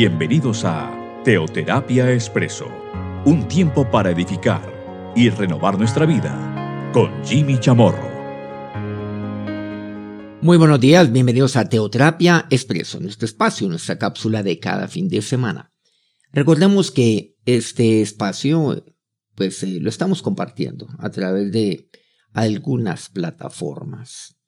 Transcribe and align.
Bienvenidos 0.00 0.64
a 0.64 1.22
Teoterapia 1.24 2.12
Expreso, 2.12 2.68
un 3.24 3.48
tiempo 3.48 3.90
para 3.90 4.12
edificar 4.12 4.62
y 5.16 5.28
renovar 5.28 5.76
nuestra 5.76 6.06
vida 6.06 6.92
con 6.92 7.10
Jimmy 7.24 7.58
Chamorro. 7.58 8.08
Muy 10.40 10.56
buenos 10.56 10.78
días, 10.78 11.10
bienvenidos 11.10 11.56
a 11.56 11.68
Teoterapia 11.68 12.46
Expreso, 12.48 13.00
nuestro 13.00 13.26
espacio, 13.26 13.68
nuestra 13.68 13.98
cápsula 13.98 14.44
de 14.44 14.60
cada 14.60 14.86
fin 14.86 15.08
de 15.08 15.20
semana. 15.20 15.72
Recordemos 16.30 16.92
que 16.92 17.34
este 17.44 18.00
espacio, 18.00 18.84
pues 19.34 19.64
eh, 19.64 19.80
lo 19.80 19.88
estamos 19.88 20.22
compartiendo 20.22 20.86
a 21.00 21.10
través 21.10 21.50
de 21.50 21.90
algunas 22.34 23.08
plataformas. 23.08 24.38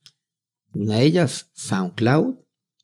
Una 0.75 0.98
de 0.98 1.07
ellas, 1.07 1.51
SoundCloud. 1.55 2.37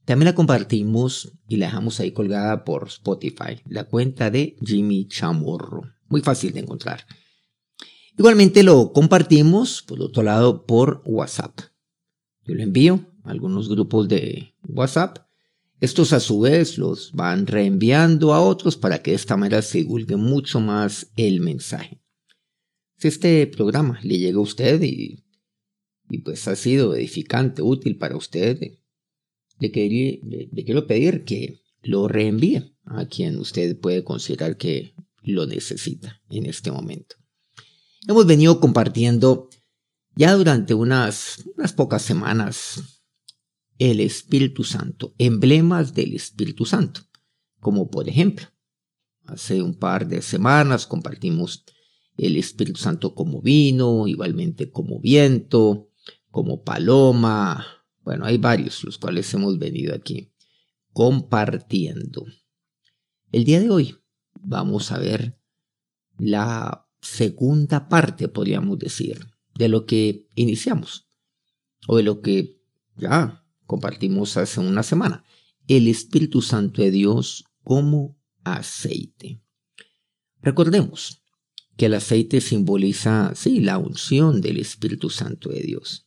También 0.07 0.27
la 0.27 0.35
compartimos 0.35 1.33
y 1.49 1.57
la 1.57 1.67
dejamos 1.67 2.01
ahí 2.01 2.13
colgada 2.13 2.65
por 2.65 2.89
Spotify, 2.89 3.61
la 3.69 3.85
cuenta 3.85 4.31
de 4.31 4.57
Jimmy 4.65 5.07
Chamorro. 5.09 5.83
Muy 6.09 6.23
fácil 6.23 6.55
de 6.55 6.61
encontrar. 6.61 7.05
Igualmente 8.17 8.63
lo 8.63 8.93
compartimos, 8.93 9.83
por 9.83 10.01
otro 10.01 10.23
lado, 10.23 10.65
por 10.65 11.03
WhatsApp. 11.05 11.59
Yo 12.45 12.55
lo 12.55 12.63
envío 12.63 13.05
a 13.25 13.33
algunos 13.33 13.69
grupos 13.69 14.09
de 14.09 14.55
WhatsApp. 14.69 15.19
Estos 15.81 16.15
a 16.15 16.21
su 16.21 16.41
vez 16.41 16.79
los 16.79 17.13
van 17.13 17.47
reenviando 17.47 18.33
a 18.33 18.41
otros 18.41 18.77
para 18.77 19.03
que 19.03 19.11
de 19.11 19.17
esta 19.17 19.37
manera 19.37 19.61
se 19.61 19.79
divulgue 19.79 20.17
mucho 20.17 20.61
más 20.61 21.11
el 21.17 21.41
mensaje. 21.41 22.01
Si 22.97 23.09
este 23.09 23.47
programa 23.49 23.99
le 24.03 24.19
llega 24.19 24.39
a 24.39 24.43
usted 24.43 24.81
y 24.83 25.27
y 26.09 26.19
pues 26.19 26.47
ha 26.49 26.57
sido 26.57 26.95
edificante, 26.95 27.63
útil 27.63 27.99
para 27.99 28.17
usted, 28.17 28.79
le, 29.59 29.71
quiero 30.65 30.87
pedir 30.87 31.25
que 31.25 31.61
lo 31.83 32.09
reenvíe 32.09 32.75
a 32.85 33.07
quien 33.07 33.39
usted 33.39 33.79
puede 33.79 34.05
considerar 34.05 34.57
que 34.57 34.95
lo 35.23 35.47
necesita 35.47 36.21
en 36.31 36.47
este 36.47 36.71
momento. 36.71 37.17
Hemos 38.07 38.27
venido 38.27 38.61
compartiendo 38.61 39.49
ya 40.15 40.35
durante 40.35 40.75
unas, 40.75 41.45
unas 41.57 41.73
pocas 41.73 42.03
semanas 42.03 43.03
el 43.79 44.01
Espíritu 44.01 44.65
Santo, 44.65 45.15
emblemas 45.19 45.95
del 45.95 46.15
Espíritu 46.15 46.65
Santo, 46.65 47.03
como 47.61 47.91
por 47.91 48.09
ejemplo, 48.09 48.47
hace 49.27 49.61
un 49.61 49.75
par 49.75 50.09
de 50.09 50.23
semanas 50.23 50.87
compartimos 50.87 51.65
el 52.17 52.37
Espíritu 52.37 52.81
Santo 52.81 53.15
como 53.15 53.43
vino, 53.43 54.07
igualmente 54.07 54.71
como 54.71 55.01
viento, 55.01 55.91
como 56.31 56.63
Paloma. 56.63 57.67
Bueno, 58.07 58.25
hay 58.25 58.39
varios 58.39 58.85
los 58.85 58.99
cuales 58.99 59.35
hemos 59.35 59.59
venido 59.59 59.93
aquí 59.93 60.33
compartiendo. 60.93 62.25
El 63.33 63.43
día 63.43 63.59
de 63.59 63.69
hoy 63.69 63.97
vamos 64.41 64.93
a 64.93 64.99
ver 65.01 65.37
la 66.17 66.89
segunda 67.01 67.89
parte, 67.89 68.29
podríamos 68.29 68.79
decir, 68.79 69.27
de 69.57 69.69
lo 69.69 69.87
que 69.87 70.29
iniciamos 70.37 71.09
o 71.89 71.97
de 71.97 72.05
lo 72.05 72.21
que 72.21 72.63
ya 72.97 73.45
compartimos 73.67 74.37
hace 74.37 74.61
una 74.61 74.85
semana. 74.85 75.25
El 75.67 75.89
Espíritu 75.89 76.43
Santo 76.43 76.83
de 76.83 76.93
Dios 76.93 77.45
como 77.65 78.17
aceite. 78.45 79.43
Recordemos 80.43 81.25
que 81.77 81.87
el 81.87 81.95
aceite 81.95 82.41
simboliza, 82.41 83.35
sí, 83.35 83.59
la 83.59 83.79
unción 83.79 84.41
del 84.41 84.59
Espíritu 84.59 85.11
Santo 85.11 85.49
de 85.49 85.63
Dios. 85.63 86.06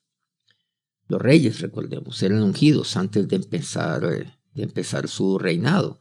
Los 1.09 1.19
reyes, 1.19 1.59
recordemos, 1.59 2.21
eran 2.21 2.43
ungidos 2.43 2.95
antes 2.95 3.27
de 3.27 3.35
empezar, 3.35 4.05
eh, 4.05 4.31
de 4.53 4.63
empezar 4.63 5.07
su 5.07 5.39
reinado, 5.39 5.99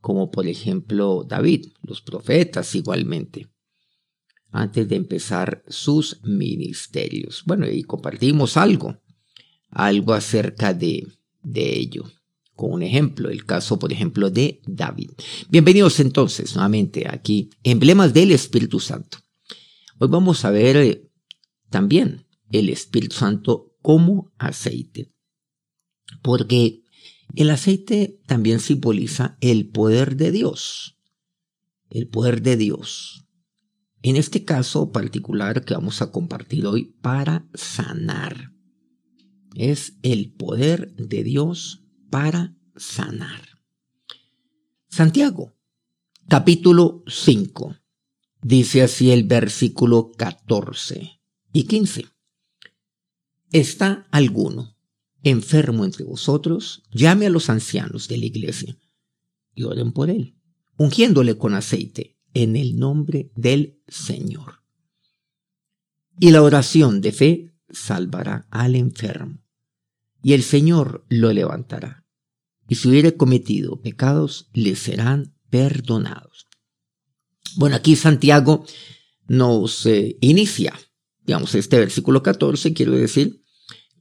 como 0.00 0.32
por 0.32 0.48
ejemplo 0.48 1.24
David, 1.26 1.68
los 1.82 2.02
profetas 2.02 2.74
igualmente, 2.74 3.48
antes 4.50 4.88
de 4.88 4.96
empezar 4.96 5.62
sus 5.68 6.20
ministerios. 6.24 7.44
Bueno, 7.46 7.68
y 7.68 7.84
compartimos 7.84 8.56
algo, 8.56 9.00
algo 9.70 10.12
acerca 10.12 10.74
de, 10.74 11.06
de 11.40 11.78
ello 11.78 12.04
con 12.56 12.72
un 12.72 12.82
ejemplo, 12.82 13.30
el 13.30 13.44
caso, 13.44 13.78
por 13.78 13.92
ejemplo, 13.92 14.28
de 14.30 14.60
David. 14.66 15.12
Bienvenidos 15.48 16.00
entonces 16.00 16.56
nuevamente 16.56 17.06
aquí, 17.08 17.50
emblemas 17.62 18.12
del 18.12 18.32
Espíritu 18.32 18.80
Santo. 18.80 19.18
Hoy 19.98 20.08
vamos 20.08 20.44
a 20.44 20.50
ver 20.50 20.76
eh, 20.76 21.08
también 21.70 22.26
el 22.50 22.68
Espíritu 22.70 23.14
Santo 23.14 23.67
como 23.82 24.32
aceite. 24.38 25.12
Porque 26.22 26.82
el 27.34 27.50
aceite 27.50 28.20
también 28.26 28.60
simboliza 28.60 29.36
el 29.40 29.68
poder 29.68 30.16
de 30.16 30.32
Dios. 30.32 30.96
El 31.90 32.08
poder 32.08 32.42
de 32.42 32.56
Dios. 32.56 33.26
En 34.02 34.16
este 34.16 34.44
caso 34.44 34.92
particular 34.92 35.64
que 35.64 35.74
vamos 35.74 36.02
a 36.02 36.10
compartir 36.10 36.66
hoy 36.66 36.96
para 37.00 37.48
sanar. 37.54 38.52
Es 39.54 39.94
el 40.02 40.32
poder 40.32 40.94
de 40.94 41.24
Dios 41.24 41.82
para 42.10 42.56
sanar. 42.76 43.42
Santiago, 44.88 45.54
capítulo 46.28 47.02
5. 47.06 47.76
Dice 48.40 48.82
así 48.82 49.10
el 49.10 49.24
versículo 49.24 50.12
14 50.16 51.20
y 51.52 51.64
15. 51.64 52.06
¿Está 53.52 54.06
alguno 54.10 54.76
enfermo 55.22 55.84
entre 55.84 56.04
vosotros? 56.04 56.82
Llame 56.92 57.26
a 57.26 57.30
los 57.30 57.48
ancianos 57.48 58.08
de 58.08 58.18
la 58.18 58.26
iglesia 58.26 58.76
y 59.54 59.64
oren 59.64 59.92
por 59.92 60.10
él, 60.10 60.36
ungiéndole 60.76 61.36
con 61.38 61.54
aceite 61.54 62.18
en 62.34 62.56
el 62.56 62.78
nombre 62.78 63.32
del 63.34 63.80
Señor. 63.88 64.62
Y 66.20 66.30
la 66.30 66.42
oración 66.42 67.00
de 67.00 67.12
fe 67.12 67.54
salvará 67.70 68.46
al 68.50 68.76
enfermo, 68.76 69.38
y 70.22 70.34
el 70.34 70.42
Señor 70.42 71.04
lo 71.08 71.32
levantará. 71.32 72.04
Y 72.68 72.74
si 72.74 72.88
hubiere 72.88 73.16
cometido 73.16 73.80
pecados, 73.80 74.50
le 74.52 74.76
serán 74.76 75.34
perdonados. 75.48 76.46
Bueno, 77.56 77.76
aquí 77.76 77.96
Santiago 77.96 78.64
nos 79.26 79.86
eh, 79.86 80.18
inicia 80.20 80.74
digamos, 81.28 81.54
este 81.54 81.78
versículo 81.78 82.22
14, 82.22 82.72
quiero 82.72 82.92
decir, 82.92 83.44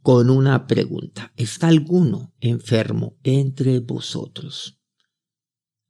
con 0.02 0.30
una 0.30 0.66
pregunta. 0.66 1.34
¿Está 1.36 1.68
alguno 1.68 2.34
enfermo 2.40 3.18
entre 3.22 3.82
vosotros? 3.82 4.80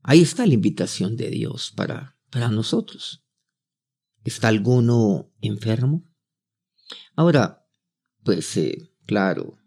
Ahí 0.01 0.23
está 0.23 0.47
la 0.47 0.55
invitación 0.55 1.15
de 1.15 1.29
Dios 1.29 1.71
para, 1.75 2.17
para 2.31 2.49
nosotros. 2.49 3.23
¿Está 4.23 4.47
alguno 4.47 5.31
enfermo? 5.39 6.09
Ahora, 7.15 7.67
pues 8.23 8.57
eh, 8.57 8.89
claro, 9.05 9.59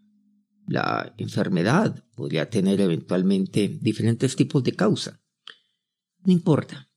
la 0.67 1.15
enfermedad 1.19 2.05
podría 2.17 2.51
tener 2.51 2.81
eventualmente 2.81 3.79
diferentes 3.81 4.35
tipos 4.35 4.65
de 4.65 4.73
causa. 4.73 5.23
No 6.25 6.33
importa. 6.33 6.91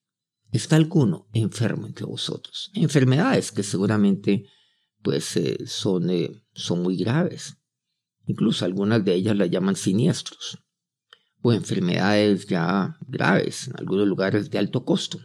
¿Está 0.52 0.78
alguno 0.78 1.28
enfermo 1.32 1.86
entre 1.86 2.08
vosotros? 2.08 2.72
Enfermedades 2.74 3.52
que 3.52 3.62
seguramente 3.62 4.48
pues 5.04 5.36
eh, 5.38 5.58
son, 5.68 6.10
eh, 6.10 6.44
son 6.54 6.82
muy 6.82 6.98
graves. 6.98 7.58
Incluso 8.26 8.66
algunas 8.66 9.04
de 9.04 9.14
ellas 9.14 9.36
las 9.36 9.52
llaman 9.52 9.76
siniestros 9.76 10.58
o 11.42 11.52
enfermedades 11.52 12.48
ya 12.48 12.98
graves 13.06 13.68
en 13.68 13.74
algunos 13.78 14.08
lugares 14.08 14.50
de 14.50 14.58
alto 14.58 14.86
costo. 14.86 15.20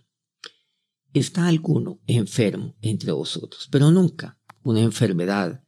Está 1.15 1.47
alguno 1.47 2.01
enfermo 2.07 2.77
entre 2.83 3.13
vosotros, 3.13 3.69
pero 3.71 3.91
nunca 3.91 4.39
una 4.63 4.81
enfermedad, 4.81 5.65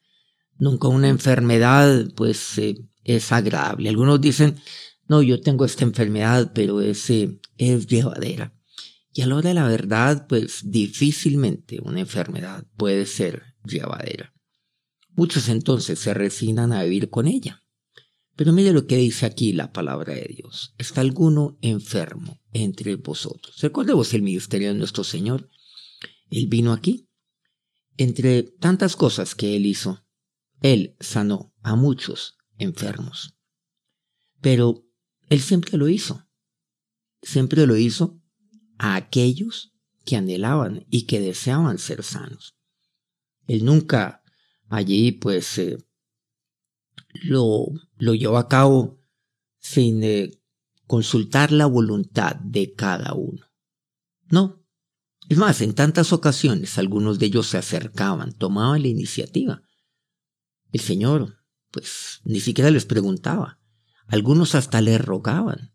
nunca 0.59 0.89
una 0.89 1.09
enfermedad 1.09 2.09
pues 2.17 2.59
eh, 2.59 2.77
es 3.05 3.33
agradable. 3.33 3.89
Algunos 3.89 4.21
dicen, 4.21 4.57
no, 5.09 5.23
yo 5.23 5.41
tengo 5.41 5.65
esta 5.65 5.85
enfermedad, 5.85 6.53
pero 6.55 6.81
es, 6.81 7.11
es 7.11 7.87
llevadera. 7.87 8.55
Y 9.13 9.23
a 9.23 9.27
la 9.27 9.41
de 9.41 9.55
la 9.55 9.67
verdad, 9.67 10.27
pues 10.29 10.71
difícilmente 10.71 11.81
una 11.83 12.01
enfermedad 12.01 12.65
puede 12.77 13.07
ser 13.07 13.50
llevadera. 13.65 14.33
Muchos 15.15 15.49
entonces 15.49 15.99
se 15.99 16.15
resignan 16.15 16.73
a 16.73 16.83
vivir 16.83 17.11
con 17.11 17.27
ella. 17.27 17.63
Pero 18.37 18.53
mire 18.53 18.73
lo 18.73 18.87
que 18.87 18.97
dice 18.97 19.27
aquí 19.27 19.53
la 19.53 19.73
palabra 19.73 20.15
de 20.15 20.33
Dios. 20.35 20.75
¿Está 20.79 21.03
alguno 21.03 21.59
enfermo 21.61 22.41
entre 22.53 22.97
vosotros? 22.97 23.61
Recordemos 23.61 24.15
el 24.15 24.23
ministerio 24.23 24.69
de 24.69 24.79
nuestro 24.79 25.05
Señor. 25.05 25.51
Él 26.31 26.47
vino 26.47 26.73
aquí. 26.73 27.07
Entre 27.99 28.45
tantas 28.45 28.97
cosas 28.97 29.35
que 29.35 29.57
Él 29.57 29.67
hizo, 29.67 30.07
Él 30.63 30.97
sanó 31.01 31.53
a 31.63 31.77
muchos 31.77 32.39
enfermos. 32.57 33.35
Pero 34.41 34.87
Él 35.29 35.41
siempre 35.41 35.77
lo 35.77 35.89
hizo. 35.89 36.27
Siempre 37.21 37.67
lo 37.67 37.77
hizo 37.77 38.23
a 38.79 38.95
aquellos 38.95 39.75
que 40.07 40.17
anhelaban 40.17 40.87
y 40.89 41.03
que 41.03 41.21
deseaban 41.21 41.77
ser 41.77 42.03
sanos. 42.03 42.57
Él 43.47 43.65
nunca 43.65 44.23
allí 44.69 45.13
pues 45.13 45.59
eh, 45.59 45.79
lo, 47.23 47.67
lo 47.99 48.15
llevó 48.15 48.39
a 48.39 48.49
cabo 48.49 49.01
sin 49.59 50.03
eh, 50.05 50.41
consultar 50.87 51.53
la 51.53 51.67
voluntad 51.67 52.37
de 52.37 52.75
cada 52.75 53.15
uno. 53.15 53.47
No. 54.29 54.65
Es 55.29 55.39
más, 55.39 55.61
en 55.61 55.75
tantas 55.75 56.13
ocasiones 56.13 56.77
algunos 56.79 57.19
de 57.19 57.27
ellos 57.27 57.47
se 57.47 57.59
acercaban, 57.59 58.33
tomaban 58.33 58.83
la 58.83 58.89
iniciativa. 58.89 59.63
El 60.73 60.81
Señor, 60.81 61.37
pues, 61.71 62.21
ni 62.25 62.41
siquiera 62.41 62.71
les 62.71 62.85
preguntaba. 62.85 63.61
Algunos 64.09 64.57
hasta 64.57 64.81
le 64.81 64.99
rogaban. 64.99 65.73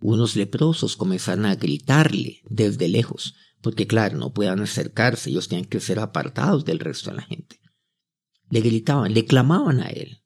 Unos 0.00 0.34
leprosos 0.34 0.96
comenzaron 0.96 1.46
a 1.46 1.54
gritarle 1.54 2.40
desde 2.48 2.88
lejos, 2.88 3.34
porque 3.60 3.86
claro, 3.86 4.18
no 4.18 4.32
puedan 4.32 4.60
acercarse, 4.60 5.30
ellos 5.30 5.48
tienen 5.48 5.68
que 5.68 5.80
ser 5.80 5.98
apartados 5.98 6.64
del 6.64 6.78
resto 6.78 7.10
de 7.10 7.16
la 7.16 7.22
gente. 7.22 7.60
Le 8.48 8.60
gritaban, 8.60 9.12
le 9.12 9.24
clamaban 9.24 9.80
a 9.80 9.88
él 9.88 10.24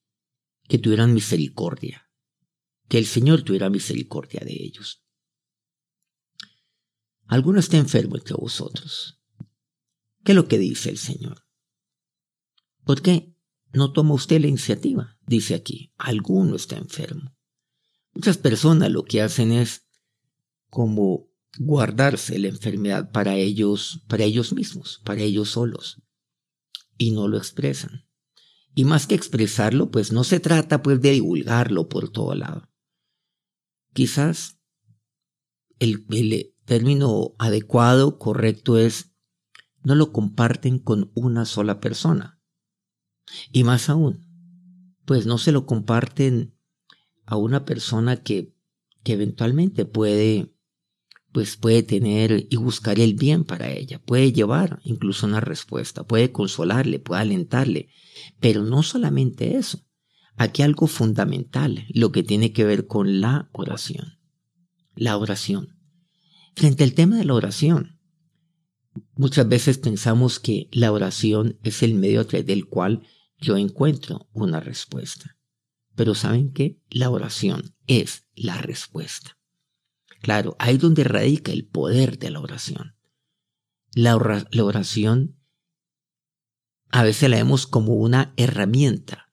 que 0.69 0.79
tuvieran 0.79 1.13
misericordia, 1.13 2.11
que 2.89 2.99
el 2.99 3.07
Señor 3.07 3.43
tuviera 3.43 3.71
misericordia 3.71 4.41
de 4.45 4.53
ellos. 4.53 5.05
Alguno 7.27 7.59
está 7.59 7.77
enfermo 7.77 8.17
entre 8.17 8.35
vosotros. 8.35 9.21
¿Qué 10.25 10.33
es 10.33 10.37
lo 10.37 10.49
que 10.49 10.59
dice 10.59 10.91
el 10.91 10.99
Señor? 10.99 11.45
¿Por 12.85 13.03
qué 13.03 13.35
no 13.73 13.93
toma 13.93 14.15
usted 14.15 14.41
la 14.41 14.47
iniciativa? 14.47 15.19
Dice 15.27 15.55
aquí, 15.55 15.93
alguno 15.97 16.57
está 16.57 16.77
enfermo. 16.77 17.35
Muchas 18.13 18.39
personas 18.39 18.91
lo 18.91 19.05
que 19.05 19.23
hacen 19.23 19.53
es 19.53 19.87
como 20.71 21.29
guardarse 21.59 22.39
la 22.39 22.49
enfermedad 22.49 23.11
para 23.11 23.37
ellos, 23.37 24.03
para 24.09 24.25
ellos 24.25 24.53
mismos, 24.53 25.01
para 25.05 25.23
ellos 25.23 25.51
solos, 25.51 26.03
y 26.99 27.13
no 27.13 27.29
lo 27.29 27.39
expresan. 27.39 28.07
Y 28.75 28.85
más 28.85 29.07
que 29.07 29.15
expresarlo, 29.15 29.91
pues 29.91 30.13
no 30.13 30.25
se 30.25 30.41
trata 30.41 30.83
pues 30.83 31.01
de 31.01 31.13
divulgarlo 31.13 31.89
por 31.89 32.11
todo 32.11 32.35
lado. 32.35 32.69
Quizás 33.93 34.59
el, 35.79 36.05
el 36.11 36.55
término 36.65 37.35
adecuado, 37.39 38.19
correcto 38.19 38.79
es, 38.79 39.13
no 39.83 39.95
lo 39.95 40.13
comparten 40.13 40.79
con 40.79 41.13
una 41.15 41.45
sola 41.45 41.79
persona. 41.79 42.41
Y 43.53 43.65
más 43.65 43.89
aún, 43.89 44.27
pues 45.05 45.27
no 45.27 45.39
se 45.39 45.53
lo 45.53 45.67
comparten 45.67 46.59
a 47.27 47.37
una 47.37 47.65
persona 47.65 48.23
que, 48.23 48.55
que 49.03 49.13
eventualmente 49.13 49.85
puede 49.85 50.54
pues 51.35 51.57
puede 51.57 51.83
tener 51.83 52.47
y 52.49 52.55
buscar 52.55 53.01
el 53.01 53.15
bien 53.15 53.43
para 53.43 53.69
ella, 53.73 53.99
puede 53.99 54.33
llevar 54.33 54.79
incluso 54.85 55.27
una 55.27 55.41
respuesta, 55.41 56.05
puede 56.05 56.31
consolarle, 56.31 57.01
puede 57.01 57.23
alentarle, 57.23 57.89
pero 58.39 58.63
no 58.63 58.85
solamente 58.85 59.57
eso, 59.57 59.81
aquí 60.37 60.63
algo 60.63 60.87
fundamental, 60.87 61.87
lo 61.89 62.13
que 62.13 62.23
tiene 62.23 62.53
que 62.53 62.63
ver 62.63 62.87
con 62.87 63.21
la 63.21 63.49
oración, 63.51 64.21
la 64.95 65.17
oración. 65.17 65.77
Frente 66.55 66.85
al 66.85 66.95
tema 66.95 67.17
de 67.17 67.25
la 67.25 67.35
oración, 67.35 67.99
muchas 69.17 69.49
veces 69.49 69.79
pensamos 69.79 70.39
que 70.39 70.69
la 70.71 70.93
oración 70.93 71.59
es 71.65 71.83
el 71.83 71.95
medio 71.95 72.21
a 72.21 72.25
través 72.27 72.47
del 72.47 72.67
cual 72.67 73.03
yo 73.41 73.57
encuentro 73.57 74.29
una 74.33 74.61
respuesta, 74.61 75.37
pero 75.97 76.15
¿saben 76.15 76.53
qué? 76.53 76.79
La 76.91 77.11
oración 77.11 77.75
es 77.89 78.25
la 78.37 78.59
respuesta. 78.59 79.37
Claro, 80.25 80.57
ahí 80.59 80.77
es 80.77 80.81
donde 80.81 81.05
radica 81.05 81.53
el 81.53 81.67
poder 81.67 82.19
de 82.19 82.31
la 82.31 82.41
oración. 82.41 82.97
La, 83.93 84.17
oración 84.17 85.39
a 86.91 87.03
veces 87.03 87.29
la 87.29 87.37
vemos 87.37 87.67
como 87.67 87.93
una 87.93 88.33
herramienta 88.39 89.31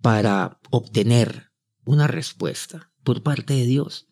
para 0.00 0.60
obtener 0.70 1.50
una 1.84 2.06
respuesta 2.06 2.92
por 3.02 3.24
parte 3.24 3.54
de 3.54 3.66
Dios, 3.66 4.06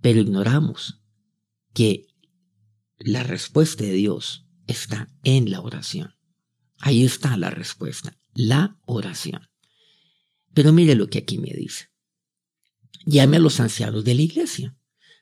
pero 0.00 0.18
ignoramos 0.18 1.00
que 1.72 2.08
la 2.98 3.22
respuesta 3.22 3.84
de 3.84 3.92
Dios 3.92 4.48
está 4.66 5.06
en 5.22 5.52
la 5.52 5.60
oración. 5.60 6.16
Ahí 6.80 7.04
está 7.04 7.36
la 7.36 7.50
respuesta, 7.50 8.18
la 8.34 8.80
oración. 8.86 9.48
Pero 10.52 10.72
mire 10.72 10.96
lo 10.96 11.06
que 11.06 11.18
aquí 11.18 11.38
me 11.38 11.50
dice. 11.50 11.92
Llame 13.04 13.36
a 13.36 13.40
los 13.40 13.60
ancianos 13.60 14.02
de 14.02 14.16
la 14.16 14.22
iglesia 14.22 14.76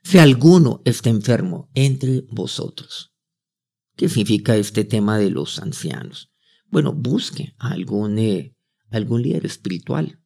si 0.05 0.19
alguno 0.19 0.83
está 0.85 1.09
enfermo 1.09 1.71
entre 1.75 2.25
vosotros. 2.31 3.13
¿Qué 3.97 4.09
significa 4.09 4.55
este 4.55 4.85
tema 4.85 5.19
de 5.19 5.31
los 5.31 5.59
ancianos? 5.59 6.31
Bueno, 6.67 6.93
busque 6.93 7.55
a 7.59 7.71
algún, 7.71 8.19
eh, 8.19 8.55
algún 8.91 9.23
líder 9.23 9.47
espiritual. 9.47 10.21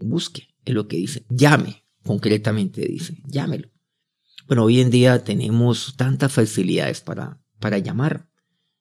Busque, 0.00 0.48
es 0.64 0.74
lo 0.74 0.88
que 0.88 0.96
dice. 0.96 1.26
Llame, 1.28 1.84
concretamente 2.02 2.80
dice, 2.86 3.18
llámelo. 3.26 3.68
Bueno, 4.46 4.64
hoy 4.64 4.80
en 4.80 4.90
día 4.90 5.22
tenemos 5.22 5.94
tantas 5.96 6.32
facilidades 6.32 7.02
para, 7.02 7.40
para 7.60 7.78
llamar. 7.78 8.28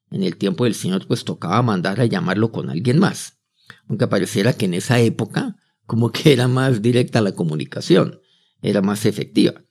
En 0.09 0.23
el 0.23 0.37
tiempo 0.37 0.63
del 0.63 0.73
Señor, 0.73 1.05
pues 1.05 1.25
tocaba 1.25 1.61
mandar 1.61 1.99
a 1.99 2.05
llamarlo 2.05 2.51
con 2.51 2.69
alguien 2.69 2.97
más. 2.97 3.39
Aunque 3.87 4.07
pareciera 4.07 4.53
que 4.53 4.65
en 4.65 4.73
esa 4.73 4.99
época, 4.99 5.57
como 5.85 6.11
que 6.11 6.31
era 6.31 6.47
más 6.47 6.81
directa 6.81 7.21
la 7.21 7.33
comunicación, 7.33 8.21
era 8.61 8.81
más 8.81 9.05
efectiva. 9.05 9.61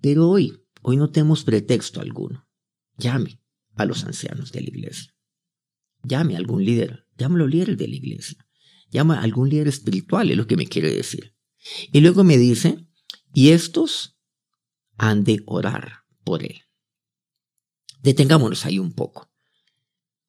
Pero 0.00 0.28
hoy, 0.28 0.66
hoy 0.82 0.96
no 0.96 1.10
tenemos 1.10 1.44
pretexto 1.44 2.00
alguno. 2.00 2.48
Llame 2.96 3.40
a 3.76 3.84
los 3.84 4.04
ancianos 4.04 4.52
de 4.52 4.62
la 4.62 4.68
iglesia. 4.68 5.14
Llame 6.02 6.34
a 6.34 6.38
algún 6.38 6.64
líder. 6.64 7.06
Llámalo 7.16 7.46
líder 7.46 7.76
de 7.76 7.88
la 7.88 7.96
iglesia. 7.96 8.46
Llama 8.90 9.18
a 9.18 9.22
algún 9.22 9.48
líder 9.48 9.68
espiritual, 9.68 10.30
es 10.30 10.36
lo 10.36 10.46
que 10.46 10.56
me 10.56 10.66
quiere 10.66 10.92
decir. 10.92 11.36
Y 11.92 12.00
luego 12.00 12.24
me 12.24 12.38
dice, 12.38 12.86
y 13.32 13.50
estos 13.50 14.18
han 14.96 15.24
de 15.24 15.42
orar 15.46 16.04
por 16.24 16.42
él. 16.42 16.62
Detengámonos 18.02 18.64
ahí 18.64 18.78
un 18.78 18.92
poco. 18.92 19.30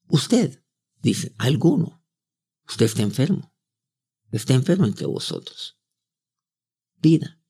Usted, 0.07 0.63
dice, 1.01 1.33
alguno, 1.37 2.03
usted 2.67 2.85
está 2.85 3.01
enfermo. 3.01 3.55
Está 4.31 4.53
enfermo 4.53 4.85
entre 4.85 5.05
vosotros. 5.07 5.79
Pida. 6.99 7.41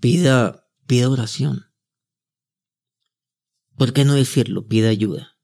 Pida 0.00 0.63
pida 0.86 1.08
oración. 1.08 1.66
¿Por 3.76 3.92
qué 3.92 4.04
no 4.04 4.14
decirlo? 4.14 4.66
Pida 4.66 4.88
ayuda. 4.88 5.38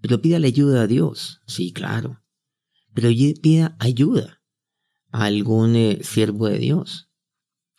Pero 0.00 0.22
pida 0.22 0.38
la 0.38 0.46
ayuda 0.46 0.82
a 0.82 0.86
Dios, 0.86 1.40
sí, 1.46 1.72
claro. 1.72 2.22
Pero 2.94 3.10
pida 3.42 3.76
ayuda 3.78 4.42
a 5.10 5.24
algún 5.24 5.76
eh, 5.76 6.00
siervo 6.02 6.48
de 6.48 6.58
Dios, 6.58 7.10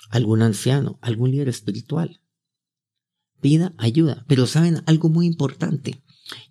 algún 0.10 0.42
anciano, 0.42 1.00
algún 1.02 1.32
líder 1.32 1.50
espiritual. 1.50 2.22
Pida 3.42 3.74
ayuda. 3.78 4.26
Pero 4.28 4.46
saben 4.46 4.84
algo 4.86 5.10
muy 5.10 5.26
importante. 5.26 6.04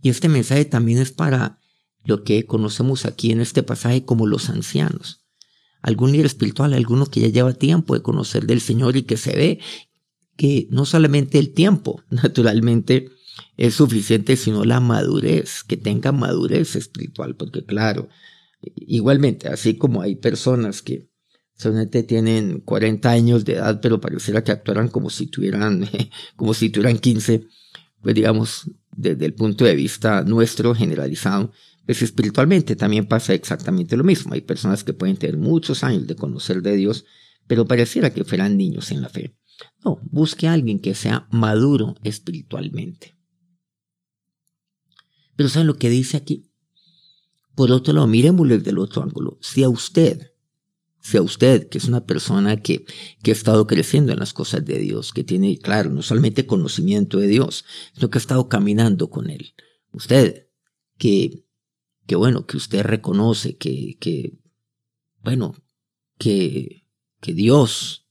Y 0.03 0.09
este 0.09 0.29
mensaje 0.29 0.65
también 0.65 0.99
es 0.99 1.13
para 1.13 1.61
lo 2.05 2.25
que 2.25 2.47
conocemos 2.47 3.05
aquí 3.05 3.31
en 3.31 3.41
este 3.41 3.63
pasaje 3.63 4.05
como 4.05 4.27
los 4.27 4.49
ancianos. 4.49 5.25
Algún 5.83 6.11
líder 6.13 6.27
espiritual, 6.27 6.73
alguno 6.73 7.07
que 7.07 7.21
ya 7.21 7.29
lleva 7.29 7.53
tiempo 7.53 7.95
de 7.95 8.03
conocer 8.03 8.47
del 8.47 8.61
Señor 8.61 8.97
y 8.97 9.03
que 9.03 9.17
se 9.17 9.37
ve 9.37 9.61
que 10.39 10.69
no 10.71 10.87
solamente 10.87 11.39
el 11.39 11.53
tiempo, 11.53 12.03
naturalmente, 12.11 13.11
es 13.57 13.75
suficiente, 13.75 14.37
sino 14.37 14.65
la 14.65 14.81
madurez, 14.81 15.65
que 15.65 15.77
tenga 15.77 16.13
madurez 16.13 16.77
espiritual, 16.77 17.35
porque 17.35 17.65
claro, 17.65 18.09
igualmente, 18.63 19.49
así 19.49 19.75
como 19.75 20.01
hay 20.01 20.15
personas 20.15 20.81
que 20.81 21.11
solamente 21.57 22.05
tienen 22.05 22.61
40 22.61 23.11
años 23.11 23.45
de 23.45 23.55
edad, 23.55 23.81
pero 23.83 24.01
pareciera 24.01 24.45
que 24.45 24.53
actuaran 24.53 24.89
como 24.89 25.11
si 25.11 25.27
tuvieran, 25.27 25.89
como 26.37 26.55
si 26.55 26.71
tuvieran 26.71 26.99
15, 26.99 27.45
pues 28.01 28.15
digamos, 28.15 28.71
desde 28.97 29.27
el 29.27 29.35
punto 29.35 29.65
de 29.65 29.75
vista 29.75 30.23
nuestro 30.23 30.73
generalizado, 30.73 31.51
pues 31.85 32.01
espiritualmente 32.03 32.77
también 32.77 33.07
pasa 33.07 33.35
exactamente 33.35 33.97
lo 33.97 34.05
mismo. 34.05 34.35
Hay 34.35 34.43
personas 34.43 34.85
que 34.85 34.93
pueden 34.93 35.17
tener 35.17 35.37
muchos 35.37 35.83
años 35.83 36.07
de 36.07 36.15
conocer 36.15 36.63
de 36.63 36.77
Dios, 36.77 37.07
pero 37.49 37.67
pareciera 37.67 38.13
que 38.13 38.25
fueran 38.25 38.57
niños 38.57 38.93
en 38.93 39.03
la 39.03 39.09
fe. 39.09 39.38
No, 39.85 40.01
busque 40.11 40.49
a 40.49 40.53
alguien 40.53 40.81
que 40.81 40.95
sea 40.95 41.27
maduro 41.31 41.97
espiritualmente. 42.03 43.17
Pero 45.37 45.49
¿saben 45.49 45.69
lo 45.69 45.77
que 45.77 45.89
dice 45.89 46.17
aquí? 46.17 46.51
Por 47.55 47.71
otro 47.73 47.93
lado, 47.93 48.07
miremoslo 48.07 48.57
desde 48.57 48.71
el 48.71 48.79
otro 48.79 49.03
ángulo. 49.03 49.39
Si 49.41 49.63
a 49.63 49.69
usted, 49.69 50.33
si 51.01 51.17
a 51.17 51.23
usted, 51.23 51.69
que 51.69 51.79
es 51.79 51.85
una 51.85 52.07
persona 52.07 52.61
que, 52.61 52.85
que 53.23 53.31
ha 53.31 53.35
estado 53.35 53.67
creciendo 53.67 54.13
en 54.13 54.19
las 54.19 54.33
cosas 54.33 54.65
de 54.65 54.79
Dios, 54.79 55.13
que 55.13 55.25
tiene, 55.25 55.59
claro, 55.59 55.91
no 55.91 56.03
solamente 56.03 56.47
conocimiento 56.47 57.19
de 57.19 57.29
Dios, 57.29 57.65
sino 57.95 58.11
que 58.11 58.19
ha 58.19 58.21
estado 58.21 58.49
caminando 58.49 59.11
con 59.11 59.31
Él. 59.31 59.55
Usted, 59.93 60.49
que, 60.99 61.45
que 62.07 62.17
bueno, 62.17 62.47
que 62.47 62.57
usted 62.57 62.83
reconoce 62.83 63.57
que, 63.57 63.97
que 64.01 64.39
bueno, 65.21 65.55
que, 66.19 66.87
que 67.21 67.33
Dios 67.33 68.08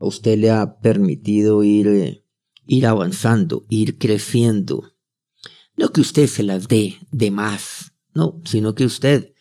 a 0.00 0.06
usted 0.06 0.38
le 0.38 0.50
ha 0.50 0.80
permitido 0.80 1.62
ir, 1.62 1.86
eh, 1.86 2.24
ir 2.66 2.86
avanzando, 2.86 3.66
ir 3.68 3.98
creciendo. 3.98 4.94
No 5.76 5.92
que 5.92 6.00
usted 6.00 6.26
se 6.26 6.42
las 6.42 6.66
dé 6.66 6.98
de 7.12 7.30
más, 7.30 7.92
no, 8.14 8.40
sino 8.44 8.74
que 8.74 8.84
usted, 8.84 9.34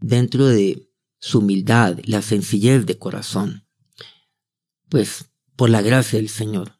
dentro 0.00 0.46
de 0.46 0.88
su 1.18 1.40
humildad, 1.40 1.98
la 2.04 2.22
sencillez 2.22 2.86
de 2.86 2.98
corazón, 2.98 3.66
pues 4.88 5.30
por 5.56 5.70
la 5.70 5.82
gracia 5.82 6.18
del 6.18 6.28
Señor, 6.28 6.78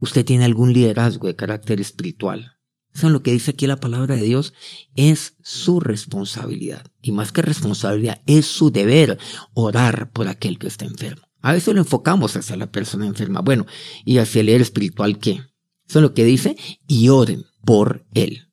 usted 0.00 0.24
tiene 0.24 0.44
algún 0.44 0.72
liderazgo 0.72 1.28
de 1.28 1.36
carácter 1.36 1.80
espiritual. 1.80 2.58
Eso 2.94 3.08
lo 3.08 3.22
que 3.22 3.32
dice 3.32 3.52
aquí 3.52 3.66
la 3.66 3.80
palabra 3.80 4.16
de 4.16 4.22
Dios 4.22 4.52
es 4.96 5.36
su 5.42 5.80
responsabilidad. 5.80 6.86
Y 7.00 7.12
más 7.12 7.32
que 7.32 7.40
responsabilidad, 7.40 8.20
es 8.26 8.46
su 8.46 8.70
deber 8.70 9.18
orar 9.54 10.12
por 10.12 10.28
aquel 10.28 10.58
que 10.58 10.66
está 10.66 10.84
enfermo. 10.84 11.31
A 11.42 11.52
veces 11.52 11.74
lo 11.74 11.80
enfocamos 11.80 12.36
hacia 12.36 12.56
la 12.56 12.70
persona 12.70 13.06
enferma. 13.06 13.40
Bueno, 13.40 13.66
y 14.04 14.18
hacia 14.18 14.40
el 14.40 14.46
líder 14.46 14.62
espiritual, 14.62 15.18
¿qué? 15.18 15.42
Eso 15.88 15.98
es 15.98 16.02
lo 16.02 16.14
que 16.14 16.24
dice, 16.24 16.56
y 16.86 17.08
oren 17.08 17.44
por 17.64 18.06
él. 18.14 18.48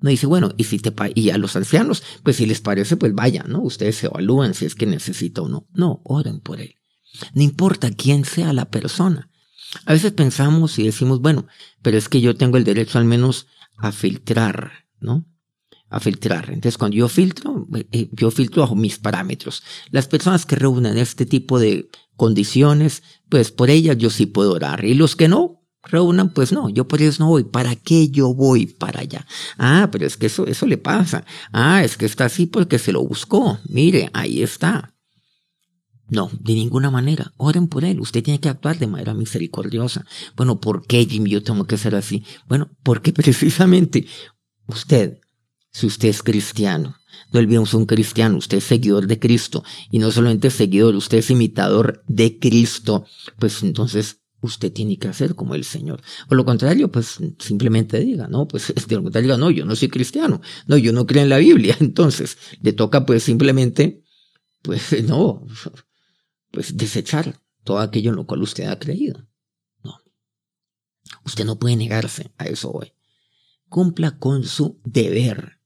No 0.00 0.10
dice, 0.10 0.26
bueno, 0.26 0.52
y 0.56 0.64
si 0.64 0.78
te 0.78 0.92
y 1.14 1.30
a 1.30 1.38
los 1.38 1.56
ancianos, 1.56 2.02
pues 2.22 2.36
si 2.36 2.46
les 2.46 2.60
parece, 2.60 2.96
pues 2.96 3.14
vayan, 3.14 3.50
¿no? 3.50 3.60
Ustedes 3.60 3.96
se 3.96 4.06
evalúan 4.06 4.54
si 4.54 4.64
es 4.64 4.74
que 4.74 4.86
necesita 4.86 5.42
o 5.42 5.48
no. 5.48 5.66
No, 5.72 6.00
oren 6.04 6.40
por 6.40 6.60
él. 6.60 6.76
No 7.34 7.42
importa 7.42 7.90
quién 7.90 8.24
sea 8.24 8.52
la 8.52 8.70
persona. 8.70 9.30
A 9.84 9.92
veces 9.92 10.12
pensamos 10.12 10.78
y 10.78 10.84
decimos, 10.84 11.20
bueno, 11.20 11.46
pero 11.82 11.98
es 11.98 12.08
que 12.08 12.20
yo 12.20 12.34
tengo 12.34 12.56
el 12.56 12.64
derecho 12.64 12.98
al 12.98 13.04
menos 13.04 13.46
a 13.76 13.92
filtrar, 13.92 14.72
¿no? 15.00 15.26
A 15.88 16.00
filtrar. 16.00 16.46
Entonces, 16.48 16.78
cuando 16.78 16.96
yo 16.96 17.08
filtro, 17.08 17.66
eh, 17.92 18.08
yo 18.12 18.30
filtro 18.30 18.62
bajo 18.62 18.76
mis 18.76 18.98
parámetros. 18.98 19.62
Las 19.90 20.06
personas 20.06 20.46
que 20.46 20.56
reúnen 20.56 20.98
este 20.98 21.26
tipo 21.26 21.58
de 21.58 21.88
condiciones, 22.20 23.02
pues 23.30 23.50
por 23.50 23.70
ellas 23.70 23.96
yo 23.96 24.10
sí 24.10 24.26
puedo 24.26 24.52
orar. 24.52 24.84
Y 24.84 24.92
los 24.92 25.16
que 25.16 25.26
no, 25.26 25.62
reúnan, 25.84 26.34
pues 26.34 26.52
no, 26.52 26.68
yo 26.68 26.86
por 26.86 27.00
eso 27.00 27.24
no 27.24 27.30
voy. 27.30 27.44
¿Para 27.44 27.76
qué 27.76 28.10
yo 28.10 28.34
voy 28.34 28.66
para 28.66 29.00
allá? 29.00 29.26
Ah, 29.56 29.88
pero 29.90 30.06
es 30.06 30.18
que 30.18 30.26
eso, 30.26 30.46
eso 30.46 30.66
le 30.66 30.76
pasa. 30.76 31.24
Ah, 31.50 31.82
es 31.82 31.96
que 31.96 32.04
está 32.04 32.26
así 32.26 32.44
porque 32.44 32.78
se 32.78 32.92
lo 32.92 33.02
buscó. 33.02 33.58
Mire, 33.70 34.10
ahí 34.12 34.42
está. 34.42 34.94
No, 36.10 36.30
de 36.38 36.52
ninguna 36.52 36.90
manera. 36.90 37.32
Oren 37.38 37.68
por 37.68 37.86
él. 37.86 38.00
Usted 38.00 38.22
tiene 38.22 38.38
que 38.38 38.50
actuar 38.50 38.78
de 38.78 38.86
manera 38.86 39.14
misericordiosa. 39.14 40.04
Bueno, 40.36 40.60
¿por 40.60 40.86
qué, 40.86 41.06
Jimmy, 41.06 41.30
yo 41.30 41.42
tengo 41.42 41.64
que 41.64 41.78
ser 41.78 41.94
así? 41.94 42.22
Bueno, 42.48 42.68
porque 42.82 43.12
precisamente 43.14 44.06
usted, 44.66 45.19
si 45.72 45.86
usted 45.86 46.08
es 46.08 46.22
cristiano, 46.22 46.96
no 47.32 47.40
olvidemos 47.40 47.74
un 47.74 47.86
cristiano, 47.86 48.38
usted 48.38 48.58
es 48.58 48.64
seguidor 48.64 49.06
de 49.06 49.18
Cristo, 49.18 49.64
y 49.90 49.98
no 49.98 50.10
solamente 50.10 50.50
seguidor, 50.50 50.94
usted 50.94 51.18
es 51.18 51.30
imitador 51.30 52.02
de 52.06 52.38
Cristo, 52.38 53.04
pues 53.38 53.62
entonces 53.62 54.20
usted 54.40 54.72
tiene 54.72 54.98
que 54.98 55.08
hacer 55.08 55.34
como 55.34 55.54
el 55.54 55.64
Señor. 55.64 56.02
Por 56.28 56.36
lo 56.36 56.44
contrario, 56.44 56.90
pues 56.90 57.18
simplemente 57.38 58.00
diga, 58.00 58.26
no, 58.26 58.48
pues 58.48 58.72
de 58.88 58.96
lo 58.96 59.02
contrario, 59.02 59.36
no, 59.36 59.50
yo 59.50 59.64
no 59.64 59.76
soy 59.76 59.88
cristiano, 59.88 60.40
no, 60.66 60.76
yo 60.76 60.92
no 60.92 61.06
creo 61.06 61.22
en 61.22 61.28
la 61.28 61.38
Biblia, 61.38 61.76
entonces 61.80 62.38
le 62.60 62.72
toca 62.72 63.06
pues 63.06 63.22
simplemente, 63.22 64.02
pues 64.62 65.02
no, 65.04 65.46
pues 66.50 66.76
desechar 66.76 67.40
todo 67.64 67.78
aquello 67.78 68.10
en 68.10 68.16
lo 68.16 68.26
cual 68.26 68.42
usted 68.42 68.64
ha 68.64 68.78
creído. 68.78 69.26
No. 69.84 69.98
Usted 71.24 71.44
no 71.44 71.58
puede 71.58 71.76
negarse 71.76 72.32
a 72.38 72.46
eso 72.46 72.70
hoy. 72.72 72.92
Cumpla 73.68 74.18
con 74.18 74.44
su 74.44 74.80
deber. 74.84 75.59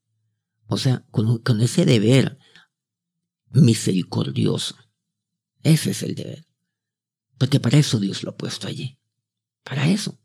O 0.66 0.78
sea, 0.78 1.04
con, 1.10 1.60
ese 1.60 1.84
deber 1.84 2.38
misericordioso. 3.50 4.76
Ese 5.62 5.90
es 5.90 6.02
el 6.02 6.14
deber. 6.14 6.46
Porque 7.38 7.60
para 7.60 7.78
eso 7.78 8.00
Dios 8.00 8.22
lo 8.22 8.30
ha 8.30 8.36
puesto 8.36 8.66
allí. 8.66 8.98
Para 9.62 9.88
eso. 9.88 10.18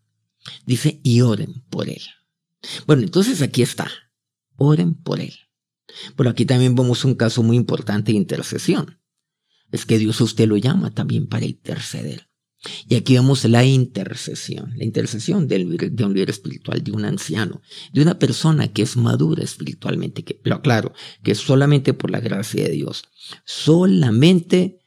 Dice, 0.65 1.00
y 1.03 1.22
oren 1.22 1.63
por 1.69 1.89
él. 1.89 2.01
Bueno, 2.88 3.03
entonces 3.03 3.41
aquí 3.41 3.62
está. 3.62 3.89
Oren 4.55 4.96
por 4.96 5.19
él. 5.19 5.34
Pero 6.15 6.29
aquí 6.29 6.46
también 6.46 6.75
vemos 6.75 7.03
un 7.05 7.15
caso 7.15 7.43
muy 7.43 7.58
importante 7.58 8.12
de 8.12 8.17
intercesión. 8.17 9.01
Es 9.72 9.86
que 9.86 9.98
Dios 9.98 10.19
a 10.22 10.24
usted 10.24 10.48
lo 10.48 10.58
llama 10.58 10.93
también 10.93 11.27
para 11.27 11.46
interceder. 11.46 12.28
Y 12.87 12.95
aquí 12.95 13.13
vemos 13.13 13.45
la 13.45 13.63
intercesión, 13.63 14.73
la 14.75 14.83
intercesión 14.83 15.47
de 15.47 15.63
un 15.63 16.13
líder 16.13 16.29
espiritual, 16.29 16.83
de 16.83 16.91
un 16.91 17.05
anciano, 17.05 17.61
de 17.93 18.01
una 18.01 18.19
persona 18.19 18.67
que 18.73 18.81
es 18.81 18.97
madura 18.97 19.43
espiritualmente, 19.43 20.23
que, 20.23 20.41
lo 20.43 20.55
aclaro, 20.55 20.93
que 21.23 21.35
solamente 21.35 21.93
por 21.93 22.11
la 22.11 22.19
gracia 22.19 22.63
de 22.63 22.71
Dios, 22.71 23.05
solamente 23.45 24.79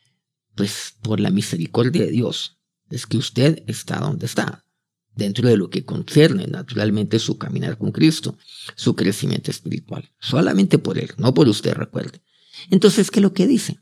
pues 0.54 0.96
por 1.02 1.18
la 1.18 1.30
misericordia 1.30 2.04
de 2.04 2.10
Dios, 2.10 2.58
es 2.90 3.06
que 3.06 3.16
usted 3.16 3.62
está 3.66 4.00
donde 4.00 4.26
está, 4.26 4.66
dentro 5.14 5.48
de 5.48 5.56
lo 5.56 5.70
que 5.70 5.84
concierne 5.86 6.46
naturalmente 6.46 7.18
su 7.18 7.38
caminar 7.38 7.78
con 7.78 7.90
Cristo, 7.90 8.36
su 8.74 8.94
crecimiento 8.94 9.50
espiritual. 9.50 10.10
Solamente 10.20 10.78
por 10.78 10.98
Él, 10.98 11.10
no 11.16 11.32
por 11.32 11.48
usted, 11.48 11.72
recuerde. 11.72 12.22
Entonces, 12.70 13.10
¿qué 13.10 13.20
es 13.20 13.22
lo 13.22 13.32
que 13.32 13.46
dice? 13.46 13.78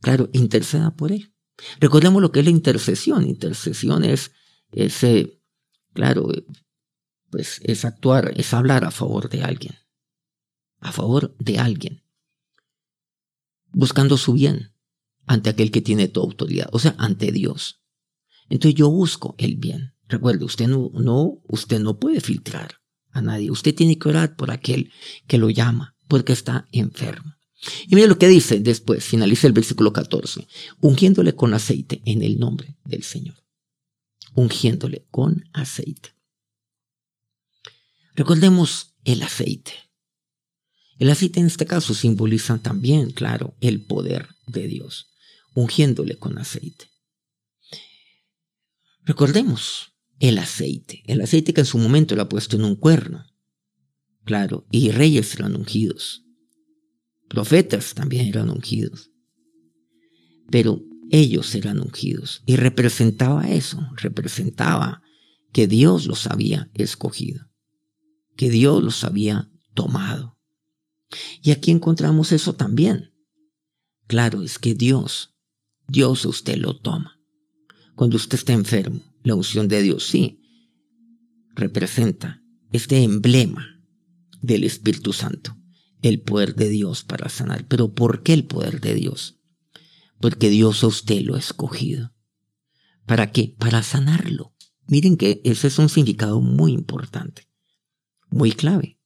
Claro, 0.00 0.30
interceda 0.32 0.94
por 0.96 1.12
Él. 1.12 1.32
Recordemos 1.80 2.22
lo 2.22 2.32
que 2.32 2.40
es 2.40 2.44
la 2.44 2.50
intercesión. 2.50 3.26
Intercesión 3.26 4.04
es 4.04 4.32
ese, 4.72 5.40
claro, 5.92 6.28
pues 7.30 7.60
es 7.62 7.84
actuar, 7.84 8.32
es 8.36 8.52
hablar 8.52 8.84
a 8.84 8.90
favor 8.90 9.28
de 9.28 9.42
alguien. 9.42 9.76
A 10.80 10.92
favor 10.92 11.34
de 11.38 11.58
alguien. 11.58 12.02
Buscando 13.72 14.16
su 14.16 14.34
bien 14.34 14.72
ante 15.26 15.50
aquel 15.50 15.70
que 15.70 15.80
tiene 15.80 16.08
tu 16.08 16.20
autoridad, 16.20 16.68
o 16.72 16.78
sea, 16.78 16.94
ante 16.98 17.32
Dios. 17.32 17.80
Entonces 18.48 18.74
yo 18.74 18.90
busco 18.90 19.34
el 19.38 19.56
bien. 19.56 19.94
Recuerde, 20.08 20.44
usted 20.44 20.68
no, 20.68 20.90
no, 20.92 21.40
usted 21.48 21.80
no 21.80 21.98
puede 21.98 22.20
filtrar 22.20 22.80
a 23.12 23.22
nadie. 23.22 23.50
Usted 23.50 23.74
tiene 23.74 23.98
que 23.98 24.08
orar 24.08 24.36
por 24.36 24.50
aquel 24.50 24.92
que 25.26 25.38
lo 25.38 25.48
llama, 25.48 25.96
porque 26.08 26.32
está 26.32 26.66
enfermo. 26.72 27.34
Y 27.86 27.94
mire 27.94 28.08
lo 28.08 28.18
que 28.18 28.28
dice 28.28 28.58
después, 28.60 29.04
finaliza 29.04 29.46
el 29.46 29.52
versículo 29.52 29.92
14, 29.92 30.46
ungiéndole 30.80 31.34
con 31.34 31.54
aceite 31.54 32.02
en 32.04 32.22
el 32.22 32.38
nombre 32.38 32.76
del 32.84 33.02
Señor. 33.02 33.36
Ungiéndole 34.34 35.06
con 35.10 35.44
aceite. 35.52 36.14
Recordemos 38.14 38.94
el 39.04 39.22
aceite. 39.22 39.72
El 40.98 41.10
aceite 41.10 41.40
en 41.40 41.46
este 41.46 41.66
caso 41.66 41.94
simboliza 41.94 42.58
también, 42.58 43.10
claro, 43.10 43.56
el 43.60 43.84
poder 43.84 44.28
de 44.46 44.66
Dios 44.66 45.12
ungiéndole 45.54 46.18
con 46.18 46.38
aceite. 46.38 46.90
Recordemos 49.04 49.92
el 50.20 50.38
aceite, 50.38 51.02
el 51.06 51.20
aceite 51.20 51.52
que 51.52 51.62
en 51.62 51.66
su 51.66 51.78
momento 51.78 52.14
lo 52.14 52.22
ha 52.22 52.28
puesto 52.28 52.56
en 52.56 52.64
un 52.64 52.76
cuerno. 52.76 53.26
Claro, 54.24 54.66
y 54.70 54.90
reyes 54.92 55.34
eran 55.34 55.56
ungidos. 55.56 56.22
Profetas 57.32 57.94
también 57.94 58.26
eran 58.26 58.50
ungidos. 58.50 59.10
Pero 60.50 60.82
ellos 61.10 61.54
eran 61.54 61.80
ungidos. 61.80 62.42
Y 62.44 62.56
representaba 62.56 63.48
eso, 63.48 63.80
representaba 63.96 65.02
que 65.50 65.66
Dios 65.66 66.06
los 66.06 66.26
había 66.26 66.70
escogido, 66.74 67.48
que 68.36 68.50
Dios 68.50 68.84
los 68.84 69.02
había 69.02 69.50
tomado. 69.72 70.38
Y 71.42 71.52
aquí 71.52 71.70
encontramos 71.70 72.32
eso 72.32 72.52
también. 72.52 73.14
Claro, 74.08 74.42
es 74.42 74.58
que 74.58 74.74
Dios 74.74 75.32
Dios 75.88 76.26
usted 76.26 76.58
lo 76.58 76.78
toma. 76.78 77.18
Cuando 77.94 78.16
usted 78.16 78.36
está 78.36 78.52
enfermo, 78.52 79.00
la 79.22 79.34
unción 79.34 79.68
de 79.68 79.80
Dios 79.80 80.04
sí 80.04 80.38
representa 81.54 82.42
este 82.72 83.02
emblema 83.02 83.82
del 84.42 84.64
Espíritu 84.64 85.14
Santo, 85.14 85.56
el 86.02 86.20
poder 86.20 86.54
de 86.54 86.68
Dios 86.68 87.04
para 87.04 87.28
sanar. 87.28 87.66
Pero 87.66 87.94
¿por 87.94 88.22
qué 88.22 88.32
el 88.34 88.44
poder 88.44 88.80
de 88.80 88.94
Dios? 88.94 89.40
Porque 90.20 90.50
Dios 90.50 90.84
a 90.84 90.88
usted 90.88 91.22
lo 91.22 91.36
ha 91.36 91.38
escogido. 91.38 92.12
¿Para 93.06 93.32
qué? 93.32 93.54
Para 93.58 93.82
sanarlo. 93.82 94.54
Miren 94.86 95.16
que 95.16 95.40
ese 95.44 95.68
es 95.68 95.78
un 95.78 95.88
significado 95.88 96.40
muy 96.40 96.72
importante, 96.72 97.48
muy 98.28 98.52
clave. 98.52 98.98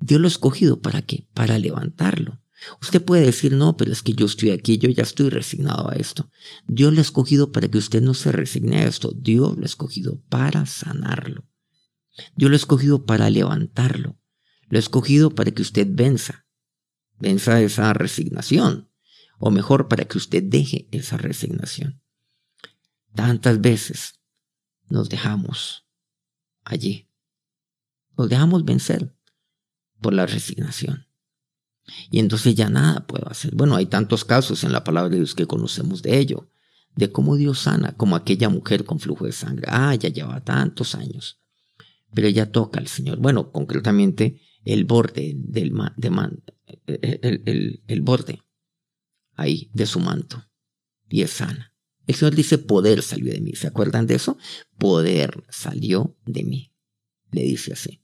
Dios 0.00 0.20
lo 0.20 0.26
ha 0.26 0.30
escogido 0.30 0.80
para 0.80 1.02
qué? 1.02 1.28
Para 1.34 1.58
levantarlo, 1.58 2.40
Usted 2.80 3.04
puede 3.04 3.26
decir, 3.26 3.52
no, 3.52 3.76
pero 3.76 3.92
es 3.92 4.02
que 4.02 4.12
yo 4.12 4.26
estoy 4.26 4.50
aquí, 4.50 4.78
yo 4.78 4.90
ya 4.90 5.02
estoy 5.02 5.30
resignado 5.30 5.90
a 5.90 5.94
esto. 5.94 6.30
Dios 6.66 6.92
lo 6.92 6.98
ha 6.98 7.02
escogido 7.02 7.52
para 7.52 7.68
que 7.68 7.78
usted 7.78 8.02
no 8.02 8.14
se 8.14 8.32
resigne 8.32 8.78
a 8.78 8.86
esto. 8.86 9.12
Dios 9.16 9.56
lo 9.56 9.62
ha 9.62 9.66
escogido 9.66 10.20
para 10.28 10.66
sanarlo. 10.66 11.44
Dios 12.36 12.50
lo 12.50 12.54
ha 12.54 12.56
escogido 12.56 13.04
para 13.04 13.30
levantarlo. 13.30 14.17
Lo 14.68 14.78
ha 14.78 14.80
escogido 14.80 15.34
para 15.34 15.50
que 15.50 15.62
usted 15.62 15.86
venza. 15.90 16.46
Venza 17.18 17.60
esa 17.60 17.92
resignación. 17.92 18.90
O 19.38 19.50
mejor, 19.50 19.88
para 19.88 20.04
que 20.04 20.18
usted 20.18 20.42
deje 20.42 20.88
esa 20.90 21.16
resignación. 21.16 22.02
Tantas 23.14 23.60
veces 23.60 24.20
nos 24.88 25.08
dejamos 25.08 25.86
allí. 26.64 27.08
Nos 28.16 28.28
dejamos 28.28 28.64
vencer 28.64 29.14
por 30.00 30.12
la 30.12 30.26
resignación. 30.26 31.06
Y 32.10 32.18
entonces 32.18 32.54
ya 32.54 32.68
nada 32.68 33.06
puedo 33.06 33.28
hacer. 33.30 33.54
Bueno, 33.54 33.76
hay 33.76 33.86
tantos 33.86 34.24
casos 34.24 34.64
en 34.64 34.72
la 34.72 34.84
palabra 34.84 35.10
de 35.10 35.16
Dios 35.16 35.34
que 35.34 35.46
conocemos 35.46 36.02
de 36.02 36.18
ello, 36.18 36.50
de 36.96 37.10
cómo 37.10 37.36
Dios 37.36 37.60
sana, 37.60 37.92
como 37.96 38.16
aquella 38.16 38.48
mujer 38.48 38.84
con 38.84 39.00
flujo 39.00 39.24
de 39.24 39.32
sangre. 39.32 39.66
Ah, 39.68 39.94
ya 39.94 40.08
lleva 40.08 40.40
tantos 40.44 40.94
años, 40.94 41.40
pero 42.12 42.26
ella 42.26 42.52
toca 42.52 42.80
al 42.80 42.88
Señor. 42.88 43.18
Bueno, 43.18 43.52
concretamente 43.52 44.40
el 44.64 44.84
borde 44.84 45.34
del 45.36 45.72
de 45.96 46.08
el, 46.86 47.42
el, 47.46 47.82
el 47.86 48.02
borde 48.02 48.42
ahí 49.34 49.70
de 49.72 49.86
su 49.86 50.00
manto 50.00 50.44
y 51.08 51.22
es 51.22 51.30
sana. 51.30 51.74
El 52.06 52.14
Señor 52.14 52.34
dice, 52.34 52.58
poder 52.58 53.02
salió 53.02 53.32
de 53.32 53.40
mí. 53.40 53.52
¿Se 53.54 53.66
acuerdan 53.66 54.06
de 54.06 54.14
eso? 54.14 54.38
Poder 54.78 55.44
salió 55.50 56.16
de 56.24 56.42
mí. 56.42 56.72
Le 57.30 57.42
dice 57.42 57.74
así. 57.74 58.02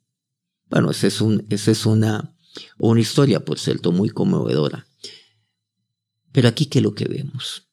Bueno, 0.67 0.91
esa 0.91 1.07
es, 1.07 1.21
un, 1.23 1.47
es 1.49 1.87
una, 1.87 2.37
una 2.79 3.01
historia, 3.01 3.45
por 3.45 3.59
cierto, 3.59 3.93
muy 3.93 4.11
conmovedora. 4.11 4.87
Pero 6.33 6.49
aquí, 6.49 6.67
¿qué 6.67 6.81
es 6.81 6.83
lo 6.83 6.95
que 6.95 7.07
vemos? 7.07 7.71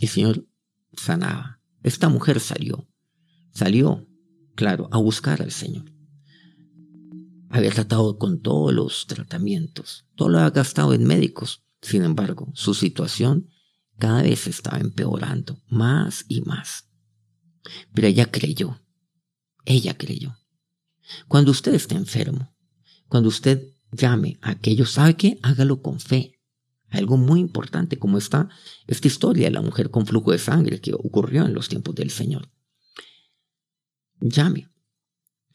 El 0.00 0.08
Señor 0.08 0.46
sanaba. 0.92 1.60
Esta 1.84 2.08
mujer 2.08 2.40
salió. 2.40 2.88
Salió, 3.52 4.08
claro, 4.56 4.88
a 4.90 4.98
buscar 4.98 5.40
al 5.40 5.52
Señor 5.52 5.89
había 7.50 7.70
tratado 7.72 8.16
con 8.16 8.40
todos 8.40 8.72
los 8.72 9.06
tratamientos, 9.06 10.06
todo 10.14 10.28
lo 10.28 10.38
había 10.38 10.50
gastado 10.50 10.94
en 10.94 11.04
médicos. 11.04 11.64
Sin 11.82 12.04
embargo, 12.04 12.52
su 12.54 12.74
situación 12.74 13.50
cada 13.98 14.22
vez 14.22 14.46
estaba 14.46 14.78
empeorando 14.78 15.60
más 15.68 16.24
y 16.28 16.42
más. 16.42 16.88
Pero 17.92 18.06
ella 18.06 18.30
creyó, 18.30 18.80
ella 19.64 19.98
creyó. 19.98 20.36
Cuando 21.26 21.50
usted 21.50 21.74
esté 21.74 21.96
enfermo, 21.96 22.54
cuando 23.08 23.28
usted 23.28 23.74
llame 23.90 24.38
a 24.42 24.50
aquello, 24.50 24.86
¿sabe 24.86 25.16
qué? 25.16 25.38
Hágalo 25.42 25.82
con 25.82 25.98
fe. 25.98 26.38
Algo 26.88 27.16
muy 27.16 27.40
importante 27.40 27.98
como 27.98 28.18
está 28.18 28.48
esta 28.86 29.08
historia 29.08 29.46
de 29.46 29.52
la 29.52 29.62
mujer 29.62 29.90
con 29.90 30.06
flujo 30.06 30.30
de 30.30 30.38
sangre 30.38 30.80
que 30.80 30.94
ocurrió 30.94 31.44
en 31.46 31.54
los 31.54 31.68
tiempos 31.68 31.96
del 31.96 32.10
Señor. 32.10 32.48
Llame, 34.20 34.70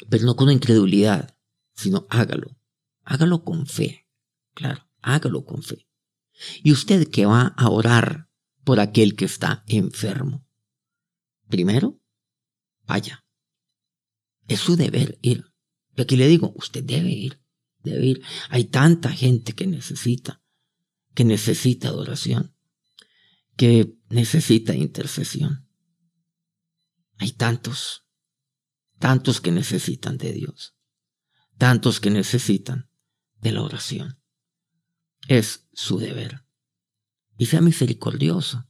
pero 0.09 0.25
no 0.25 0.35
con 0.35 0.51
incredulidad, 0.51 1.34
sino 1.75 2.07
hágalo. 2.09 2.57
Hágalo 3.03 3.43
con 3.43 3.67
fe. 3.67 4.07
Claro, 4.53 4.89
hágalo 5.01 5.45
con 5.45 5.61
fe. 5.61 5.87
Y 6.63 6.71
usted 6.71 7.09
que 7.09 7.25
va 7.25 7.53
a 7.57 7.69
orar 7.69 8.29
por 8.63 8.79
aquel 8.79 9.15
que 9.15 9.25
está 9.25 9.63
enfermo. 9.67 10.47
Primero, 11.47 12.01
vaya. 12.85 13.25
Es 14.47 14.61
su 14.61 14.75
deber 14.75 15.19
ir. 15.21 15.45
Y 15.95 16.01
aquí 16.01 16.15
le 16.15 16.27
digo, 16.27 16.53
usted 16.55 16.83
debe 16.83 17.11
ir, 17.11 17.41
debe 17.83 18.05
ir. 18.05 18.23
Hay 18.49 18.65
tanta 18.65 19.09
gente 19.09 19.53
que 19.53 19.67
necesita, 19.67 20.41
que 21.13 21.23
necesita 21.23 21.89
adoración, 21.89 22.55
que 23.55 23.95
necesita 24.09 24.75
intercesión. 24.75 25.69
Hay 27.17 27.31
tantos, 27.31 28.05
tantos 28.99 29.39
que 29.39 29.51
necesitan 29.51 30.17
de 30.17 30.33
Dios 30.33 30.74
tantos 31.57 31.99
que 31.99 32.09
necesitan 32.09 32.89
de 33.41 33.51
la 33.51 33.61
oración. 33.61 34.21
Es 35.27 35.67
su 35.73 35.97
deber. 35.97 36.45
Y 37.37 37.47
sea 37.47 37.61
misericordioso, 37.61 38.67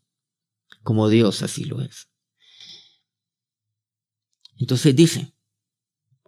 como 0.84 1.10
Dios 1.10 1.42
así 1.42 1.66
lo 1.66 1.82
es. 1.82 2.10
Entonces 4.58 4.96
dice, 4.96 5.36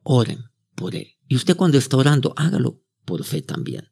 oren 0.04 0.44
por 0.76 0.96
él. 0.96 1.16
Y 1.28 1.36
usted 1.36 1.56
cuando 1.56 1.78
está 1.78 1.98
orando, 1.98 2.34
hágalo 2.36 2.84
por 3.06 3.24
fe 3.24 3.42
también. 3.42 3.90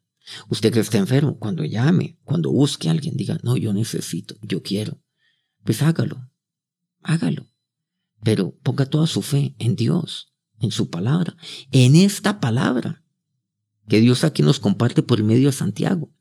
Usted 0.48 0.72
que 0.72 0.80
está 0.80 0.98
enfermo, 0.98 1.38
cuando 1.38 1.64
llame, 1.64 2.18
cuando 2.24 2.50
busque 2.50 2.88
a 2.88 2.92
alguien, 2.92 3.16
diga, 3.16 3.38
no, 3.42 3.56
yo 3.56 3.72
necesito, 3.72 4.36
yo 4.42 4.62
quiero. 4.62 5.00
Pues 5.64 5.82
hágalo, 5.82 6.30
hágalo. 7.02 7.46
Pero 8.22 8.56
ponga 8.58 8.86
toda 8.86 9.06
su 9.06 9.22
fe 9.22 9.54
en 9.58 9.76
Dios 9.76 10.35
en 10.60 10.70
su 10.70 10.90
palabra, 10.90 11.36
en 11.70 11.96
esta 11.96 12.40
palabra 12.40 13.02
que 13.88 14.00
Dios 14.00 14.24
aquí 14.24 14.42
nos 14.42 14.60
comparte 14.60 15.02
por 15.02 15.22
medio 15.22 15.48
de 15.48 15.52
Santiago. 15.52 16.12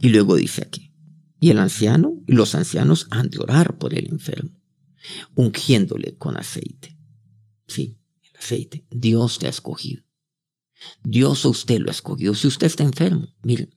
Y 0.00 0.08
luego 0.08 0.36
dice 0.36 0.62
aquí, 0.62 0.92
y 1.40 1.50
el 1.50 1.58
anciano 1.58 2.14
y 2.26 2.32
los 2.32 2.54
ancianos 2.54 3.06
han 3.10 3.30
de 3.30 3.38
orar 3.38 3.78
por 3.78 3.94
el 3.94 4.08
enfermo, 4.08 4.50
ungiéndole 5.34 6.16
con 6.16 6.36
aceite. 6.36 6.96
Sí, 7.66 7.98
el 8.22 8.36
aceite. 8.38 8.86
Dios 8.90 9.38
te 9.38 9.46
ha 9.46 9.50
escogido. 9.50 10.02
Dios 11.04 11.44
a 11.44 11.48
usted 11.48 11.80
lo 11.80 11.88
ha 11.88 11.92
escogido. 11.92 12.34
Si 12.34 12.48
usted 12.48 12.66
está 12.66 12.82
enfermo, 12.82 13.28
mire, 13.42 13.70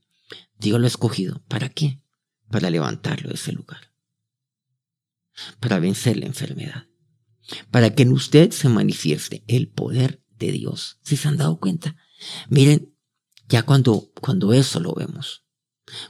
Dios 0.57 0.79
lo 0.79 0.85
ha 0.85 0.87
escogido. 0.87 1.43
¿Para 1.47 1.69
qué? 1.69 2.01
Para 2.49 2.69
levantarlo 2.69 3.29
de 3.29 3.35
ese 3.35 3.51
lugar. 3.51 3.91
Para 5.59 5.79
vencer 5.79 6.17
la 6.17 6.25
enfermedad 6.25 6.90
para 7.69 7.93
que 7.93 8.03
en 8.03 8.13
usted 8.13 8.51
se 8.51 8.69
manifieste 8.69 9.43
el 9.47 9.69
poder 9.69 10.23
de 10.37 10.51
Dios. 10.51 10.99
Si 11.03 11.17
se 11.17 11.27
han 11.27 11.37
dado 11.37 11.59
cuenta? 11.59 11.95
Miren, 12.49 12.95
ya 13.47 13.63
cuando, 13.63 14.11
cuando 14.21 14.53
eso 14.53 14.79
lo 14.79 14.93
vemos, 14.93 15.45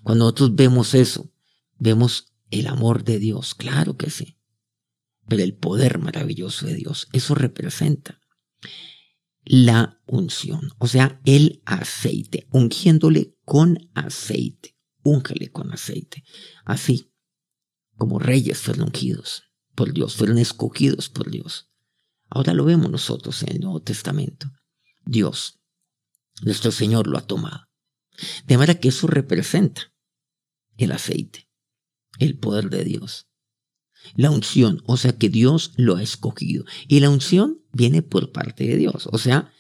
cuando 0.03 0.25
nosotros 0.25 0.55
vemos 0.55 0.93
eso, 0.93 1.33
vemos 1.77 2.33
el 2.49 2.67
amor 2.67 3.03
de 3.03 3.19
Dios, 3.19 3.55
claro 3.55 3.97
que 3.97 4.09
sí, 4.09 4.37
pero 5.27 5.43
el 5.43 5.55
poder 5.55 5.97
maravilloso 5.99 6.65
de 6.65 6.75
Dios, 6.75 7.07
eso 7.13 7.33
representa 7.35 8.19
la 9.43 9.99
unción, 10.05 10.69
o 10.77 10.87
sea, 10.87 11.19
el 11.25 11.63
aceite, 11.65 12.47
ungiéndole 12.51 13.35
con 13.43 13.89
aceite, 13.95 14.77
úngale 15.01 15.51
con 15.51 15.71
aceite, 15.71 16.23
así 16.63 17.11
como 17.95 18.19
reyes 18.19 18.59
fueron 18.59 18.85
ungidos 18.85 19.50
por 19.75 19.93
Dios, 19.93 20.15
fueron 20.15 20.37
escogidos 20.37 21.09
por 21.09 21.29
Dios. 21.29 21.69
Ahora 22.29 22.53
lo 22.53 22.65
vemos 22.65 22.89
nosotros 22.89 23.43
en 23.43 23.53
el 23.53 23.59
Nuevo 23.59 23.81
Testamento. 23.81 24.51
Dios, 25.05 25.59
nuestro 26.41 26.71
Señor 26.71 27.07
lo 27.07 27.17
ha 27.17 27.27
tomado. 27.27 27.67
De 28.45 28.57
manera 28.57 28.79
que 28.79 28.89
eso 28.89 29.07
representa 29.07 29.91
el 30.77 30.91
aceite, 30.91 31.49
el 32.19 32.37
poder 32.37 32.69
de 32.69 32.83
Dios. 32.83 33.27
La 34.15 34.31
unción, 34.31 34.81
o 34.85 34.97
sea 34.97 35.17
que 35.17 35.29
Dios 35.29 35.73
lo 35.75 35.95
ha 35.95 36.03
escogido. 36.03 36.65
Y 36.87 36.99
la 36.99 37.09
unción 37.09 37.61
viene 37.71 38.01
por 38.01 38.31
parte 38.31 38.65
de 38.65 38.77
Dios, 38.77 39.07
o 39.11 39.17
sea, 39.17 39.51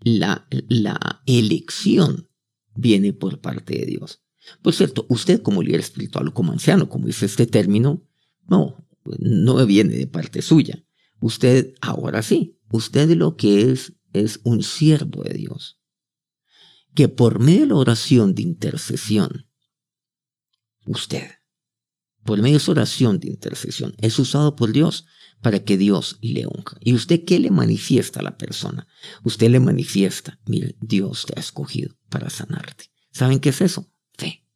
la, 0.00 0.46
la 0.68 1.22
elección 1.26 2.28
viene 2.74 3.12
por 3.12 3.40
parte 3.40 3.78
de 3.78 3.86
Dios. 3.86 4.22
Por 4.62 4.74
cierto, 4.74 5.06
usted 5.08 5.42
como 5.42 5.62
líder 5.62 5.80
espiritual 5.80 6.28
o 6.28 6.34
como 6.34 6.52
anciano, 6.52 6.88
como 6.88 7.06
dice 7.06 7.26
este 7.26 7.46
término, 7.46 8.02
no, 8.48 8.88
no 9.04 9.64
viene 9.66 9.94
de 9.96 10.06
parte 10.06 10.42
suya. 10.42 10.84
Usted, 11.20 11.74
ahora 11.80 12.22
sí, 12.22 12.58
usted 12.70 13.10
lo 13.16 13.36
que 13.36 13.70
es 13.70 13.94
es 14.12 14.40
un 14.44 14.62
siervo 14.62 15.22
de 15.22 15.34
Dios, 15.34 15.80
que 16.94 17.08
por 17.08 17.38
medio 17.38 17.60
de 17.60 17.66
la 17.68 17.76
oración 17.76 18.34
de 18.34 18.42
intercesión, 18.42 19.48
usted, 20.84 21.30
por 22.24 22.38
medio 22.38 22.54
de 22.54 22.62
esa 22.62 22.72
oración 22.72 23.18
de 23.18 23.28
intercesión, 23.28 23.94
es 23.98 24.18
usado 24.18 24.54
por 24.54 24.72
Dios 24.72 25.06
para 25.40 25.64
que 25.64 25.76
Dios 25.76 26.18
le 26.20 26.46
unja. 26.46 26.76
¿Y 26.80 26.94
usted 26.94 27.24
qué 27.24 27.40
le 27.40 27.50
manifiesta 27.50 28.20
a 28.20 28.22
la 28.22 28.36
persona? 28.36 28.86
Usted 29.24 29.50
le 29.50 29.60
manifiesta, 29.60 30.38
mire, 30.46 30.76
Dios 30.80 31.26
te 31.26 31.34
ha 31.36 31.40
escogido 31.40 31.96
para 32.08 32.30
sanarte. 32.30 32.90
¿Saben 33.10 33.40
qué 33.40 33.48
es 33.48 33.60
eso? 33.60 33.90
Fe. 34.16 34.46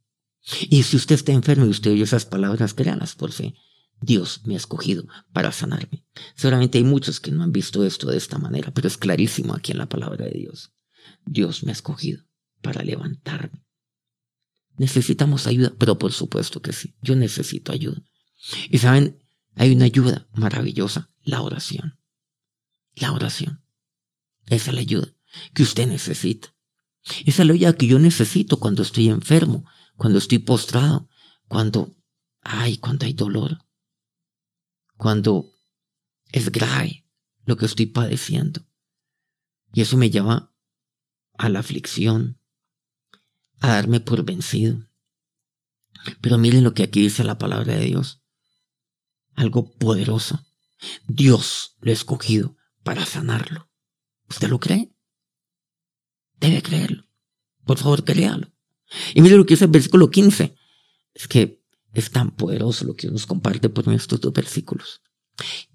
Y 0.71 0.85
si 0.85 0.97
usted 0.97 1.17
está 1.17 1.33
enfermo 1.33 1.67
y 1.67 1.71
usted 1.71 1.91
oye 1.91 2.05
esas 2.05 2.25
palabras, 2.25 2.73
créalas 2.73 3.17
por 3.17 3.33
fe. 3.33 3.55
Dios 4.01 4.43
me 4.45 4.55
ha 4.55 4.59
escogido 4.59 5.07
para 5.33 5.53
sanarme. 5.53 6.05
Seguramente 6.35 6.79
hay 6.79 6.85
muchos 6.85 7.21
que 7.21 7.31
no 7.31 7.43
han 7.43 7.53
visto 7.53 7.85
esto 7.85 8.11
de 8.11 8.17
esta 8.17 8.39
manera, 8.39 8.73
pero 8.73 8.89
es 8.89 8.99
clarísimo 8.99 9.55
aquí 9.55 9.73
en 9.73 9.79
la 9.79 9.89
palabra 9.89 10.27
de 10.27 10.39
Dios. 10.39 10.73
Dios 11.25 11.65
me 11.65 11.71
ha 11.71 11.73
escogido 11.73 12.25
para 12.63 12.83
levantarme. 12.83 13.65
Necesitamos 14.77 15.47
ayuda, 15.47 15.73
pero 15.79 15.99
por 15.99 16.13
supuesto 16.13 16.61
que 16.61 16.73
sí, 16.73 16.95
yo 17.01 17.17
necesito 17.17 17.73
ayuda. 17.73 18.03
Y 18.71 18.79
saben, 18.79 19.23
hay 19.55 19.75
una 19.75 19.87
ayuda 19.87 20.29
maravillosa, 20.35 21.11
la 21.23 21.41
oración. 21.41 21.99
La 22.95 23.13
oración. 23.13 23.65
Esa 24.47 24.71
es 24.71 24.75
la 24.75 24.81
ayuda 24.81 25.09
que 25.55 25.63
usted 25.63 25.87
necesita. 25.87 26.55
Esa 27.25 27.43
es 27.43 27.47
la 27.47 27.55
ayuda 27.55 27.77
que 27.77 27.87
yo 27.87 27.99
necesito 27.99 28.59
cuando 28.59 28.83
estoy 28.83 29.09
enfermo, 29.09 29.65
cuando 29.97 30.19
estoy 30.19 30.39
postrado, 30.39 31.09
cuando, 31.49 31.97
ay, 32.43 32.77
cuando 32.77 33.07
hay 33.07 33.15
dolor 33.15 33.66
cuando 34.97 35.53
es 36.33 36.51
grave 36.51 37.07
lo 37.45 37.57
que 37.57 37.67
estoy 37.67 37.87
padeciendo. 37.87 38.67
Y 39.73 39.83
eso 39.83 39.97
me 39.97 40.11
lleva 40.11 40.55
a 41.39 41.49
la 41.49 41.61
aflicción, 41.61 42.41
a 43.61 43.69
darme 43.69 44.01
por 44.01 44.25
vencido. 44.25 44.89
Pero 46.21 46.39
miren 46.39 46.65
lo 46.65 46.75
que 46.75 46.83
aquí 46.83 47.03
dice 47.03 47.25
la 47.25 47.39
palabra 47.39 47.75
de 47.75 47.85
Dios. 47.85 48.23
Algo 49.35 49.77
poderoso. 49.77 50.45
Dios 51.07 51.77
lo 51.81 51.91
ha 51.91 51.95
escogido 51.95 52.57
para 52.83 53.05
sanarlo. 53.05 53.71
¿Usted 54.29 54.49
lo 54.49 54.61
cree? 54.61 54.95
Debe 56.39 56.63
creerlo. 56.63 57.05
Por 57.65 57.79
favor, 57.79 58.05
créalo. 58.05 58.53
Y 59.15 59.23
miren 59.23 59.39
lo 59.39 59.47
que 59.47 59.55
dice 59.55 59.65
el 59.65 59.71
versículo 59.71 60.11
15. 60.11 60.57
Es 61.15 61.29
que 61.29 61.65
es 61.99 62.11
tan 62.11 62.31
poderoso 62.31 62.85
lo 62.85 62.95
que 62.95 63.09
nos 63.09 63.27
comparte 63.27 63.69
por 63.69 63.93
estos 63.93 64.21
dos 64.21 64.33
versículos. 64.33 65.03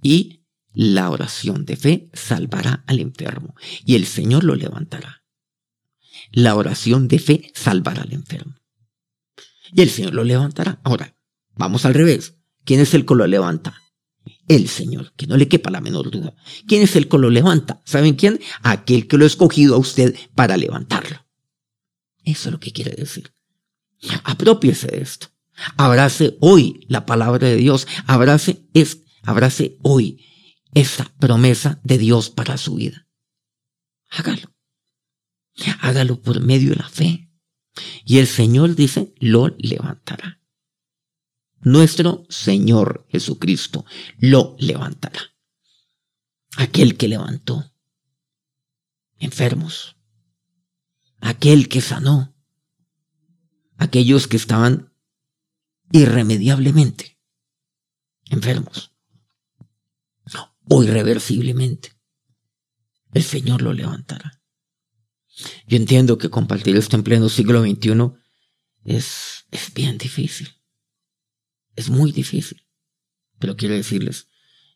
Y 0.02 0.46
la 0.74 1.10
oración 1.10 1.66
de 1.66 1.76
fe 1.76 2.10
salvará 2.14 2.84
al 2.88 3.00
enfermo 3.00 3.56
y 3.86 3.96
el 3.96 4.06
Señor 4.06 4.44
lo 4.44 4.56
levantará. 4.56 5.24
La 6.32 6.56
oración 6.56 7.08
de 7.08 7.20
fe 7.20 7.52
salvará 7.54 8.04
al 8.04 8.14
enfermo. 8.14 8.56
Y 9.74 9.82
el 9.82 9.90
Señor 9.90 10.14
lo 10.14 10.24
levantará. 10.24 10.82
Ahora, 10.84 11.18
vamos 11.56 11.86
al 11.86 11.94
revés. 11.94 12.36
¿Quién 12.64 12.80
es 12.80 12.94
el 12.94 13.06
que 13.06 13.16
lo 13.16 13.26
levanta? 13.28 13.82
el 14.48 14.68
Señor, 14.68 15.14
que 15.14 15.28
no 15.28 15.38
le 15.38 15.48
quepa 15.48 15.70
la 15.70 15.82
menor 15.82 16.12
duda. 16.12 16.36
¿Quién 16.68 16.84
es 16.84 16.96
el 16.96 17.08
que 17.08 17.18
lo 17.18 17.30
levanta? 17.30 17.82
¿Saben 17.86 18.16
quién? 18.16 18.40
Aquel 18.64 19.08
que 19.08 19.18
lo 19.18 19.24
ha 19.24 19.28
escogido 19.28 19.76
a 19.76 19.80
usted 19.80 20.16
para 20.36 20.58
levantarlo. 20.58 21.26
Eso 22.24 22.50
es 22.50 22.54
lo 22.54 22.60
que 22.60 22.72
quiere 22.72 22.92
decir. 22.92 23.34
Apropiese 24.24 24.88
de 24.88 25.02
esto. 25.02 25.28
Abrace 25.78 26.38
hoy 26.40 26.86
la 26.88 27.06
palabra 27.06 27.48
de 27.48 27.58
Dios. 27.58 27.88
Abrace, 28.08 28.68
es, 28.74 29.04
abrace 29.24 29.78
hoy 29.82 30.26
esta 30.74 31.06
promesa 31.20 31.80
de 31.84 31.98
Dios 31.98 32.30
para 32.30 32.58
su 32.58 32.76
vida. 32.76 33.08
Hágalo. 34.10 34.54
Hágalo 35.82 36.22
por 36.22 36.42
medio 36.42 36.72
de 36.72 36.78
la 36.78 36.90
fe. 36.90 37.30
Y 38.06 38.18
el 38.18 38.28
Señor 38.28 38.76
dice, 38.76 39.14
lo 39.20 39.50
levantará. 39.58 40.42
Nuestro 41.62 42.26
Señor 42.30 43.06
Jesucristo 43.10 43.86
lo 44.18 44.56
levantará. 44.60 45.22
Aquel 46.58 46.98
que 46.98 47.08
levantó 47.08 47.72
enfermos. 49.20 49.96
Aquel 51.20 51.70
que 51.70 51.82
sanó. 51.82 52.36
Aquellos 53.78 54.28
que 54.28 54.38
estaban 54.38 54.91
irremediablemente 55.92 57.12
enfermos. 58.30 58.92
O 60.70 60.84
irreversiblemente. 60.84 61.94
El 63.14 63.24
Señor 63.24 63.62
lo 63.62 63.74
levantará. 63.74 64.42
Yo 65.68 65.78
entiendo 65.78 66.18
que 66.18 66.30
compartir 66.30 66.78
esto 66.78 66.96
en 66.96 67.04
pleno 67.04 67.28
siglo 67.30 67.62
XXI 67.62 68.14
es, 68.86 69.46
es 69.52 69.74
bien 69.74 69.98
difícil. 69.98 70.50
Es 71.76 71.90
muy 71.90 72.12
difícil. 72.12 72.66
Pero 73.40 73.58
quiero 73.58 73.76
decirles 73.76 74.28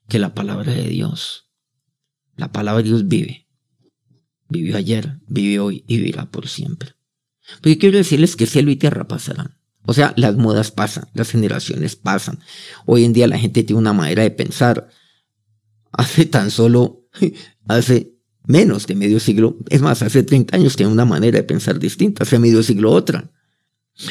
que 0.09 0.19
la 0.19 0.33
palabra 0.33 0.73
de 0.73 0.89
Dios, 0.89 1.49
la 2.35 2.51
palabra 2.51 2.81
de 2.81 2.89
Dios 2.89 3.07
vive. 3.07 3.47
Vivió 4.49 4.75
ayer, 4.77 5.19
vive 5.27 5.59
hoy 5.59 5.85
y 5.87 5.97
vivirá 5.97 6.29
por 6.29 6.47
siempre. 6.47 6.95
Pero 7.61 7.79
quiero 7.79 7.97
decirles 7.97 8.35
que 8.35 8.47
cielo 8.47 8.71
y 8.71 8.75
tierra 8.75 9.07
pasarán. 9.07 9.59
O 9.85 9.93
sea, 9.93 10.13
las 10.17 10.35
modas 10.35 10.71
pasan, 10.71 11.07
las 11.13 11.31
generaciones 11.31 11.95
pasan. 11.95 12.39
Hoy 12.85 13.03
en 13.03 13.13
día 13.13 13.27
la 13.27 13.37
gente 13.37 13.63
tiene 13.63 13.79
una 13.79 13.93
manera 13.93 14.23
de 14.23 14.31
pensar. 14.31 14.89
Hace 15.91 16.25
tan 16.25 16.51
solo, 16.51 17.07
hace 17.67 18.15
menos 18.47 18.87
de 18.87 18.95
medio 18.95 19.19
siglo, 19.19 19.57
es 19.69 19.81
más, 19.81 20.01
hace 20.01 20.23
30 20.23 20.55
años 20.55 20.75
tiene 20.75 20.91
una 20.91 21.05
manera 21.05 21.37
de 21.37 21.43
pensar 21.43 21.79
distinta, 21.79 22.23
hace 22.23 22.39
medio 22.39 22.61
siglo 22.63 22.91
otra, 22.91 23.31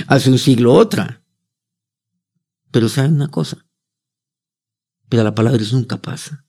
hace 0.07 0.31
un 0.31 0.39
siglo 0.39 0.75
otra. 0.75 1.23
Pero 2.71 2.89
saben 2.89 3.15
una 3.15 3.29
cosa, 3.29 3.67
pero 5.09 5.23
la 5.23 5.35
palabra 5.35 5.63
es 5.63 5.73
nunca 5.73 6.01
pasa, 6.01 6.47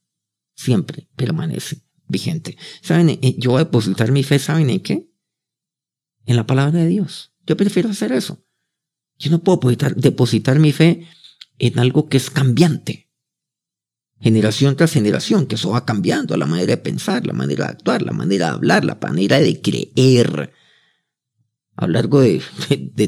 siempre 0.55 1.07
permanece 1.15 1.83
vigente. 2.07 2.57
¿Saben? 2.81 3.19
Yo 3.37 3.51
voy 3.51 3.61
a 3.61 3.65
depositar 3.65 4.11
mi 4.11 4.23
fe, 4.23 4.39
¿saben 4.39 4.69
en 4.69 4.79
qué? 4.79 5.09
En 6.25 6.35
la 6.35 6.47
palabra 6.47 6.79
de 6.79 6.87
Dios. 6.87 7.33
Yo 7.45 7.55
prefiero 7.55 7.89
hacer 7.89 8.11
eso. 8.11 8.43
Yo 9.17 9.31
no 9.31 9.39
puedo 9.39 9.59
depositar, 9.95 10.59
mi 10.59 10.71
fe 10.71 11.07
en 11.57 11.79
algo 11.79 12.09
que 12.09 12.17
es 12.17 12.29
cambiante 12.29 13.05
generación 14.19 14.75
tras 14.75 14.91
generación, 14.91 15.45
que 15.45 15.55
eso 15.55 15.71
va 15.71 15.85
cambiando, 15.85 16.35
la 16.37 16.45
manera 16.45 16.71
de 16.71 16.77
pensar, 16.77 17.27
la 17.27 17.33
manera 17.33 17.65
de 17.65 17.71
actuar, 17.71 18.01
la 18.01 18.11
manera 18.11 18.47
de 18.47 18.51
hablar, 18.53 18.85
la 18.85 18.95
manera 18.95 19.39
de 19.39 19.61
creer 19.61 20.51
a 21.75 21.85
lo 21.85 21.93
largo 21.93 22.21
de, 22.21 22.41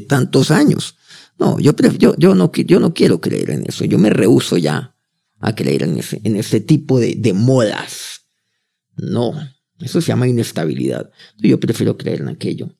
tantos 0.06 0.50
años. 0.50 0.96
No, 1.38 1.58
yo, 1.58 1.74
yo, 1.98 2.14
yo, 2.16 2.34
no, 2.34 2.52
yo 2.52 2.78
no 2.78 2.94
quiero 2.94 3.20
creer 3.20 3.50
en 3.50 3.64
eso, 3.66 3.84
yo 3.84 3.98
me 3.98 4.10
rehuso 4.10 4.58
ya 4.58 4.94
a 5.40 5.54
creer 5.54 5.84
en 5.84 5.98
ese, 5.98 6.20
en 6.24 6.36
ese 6.36 6.60
tipo 6.60 7.00
de 7.00 7.32
modas. 7.32 8.26
No, 8.96 9.34
eso 9.80 10.00
se 10.00 10.08
llama 10.08 10.28
inestabilidad. 10.28 11.10
Yo 11.38 11.58
prefiero 11.58 11.96
creer 11.96 12.20
en 12.20 12.28
aquello, 12.28 12.76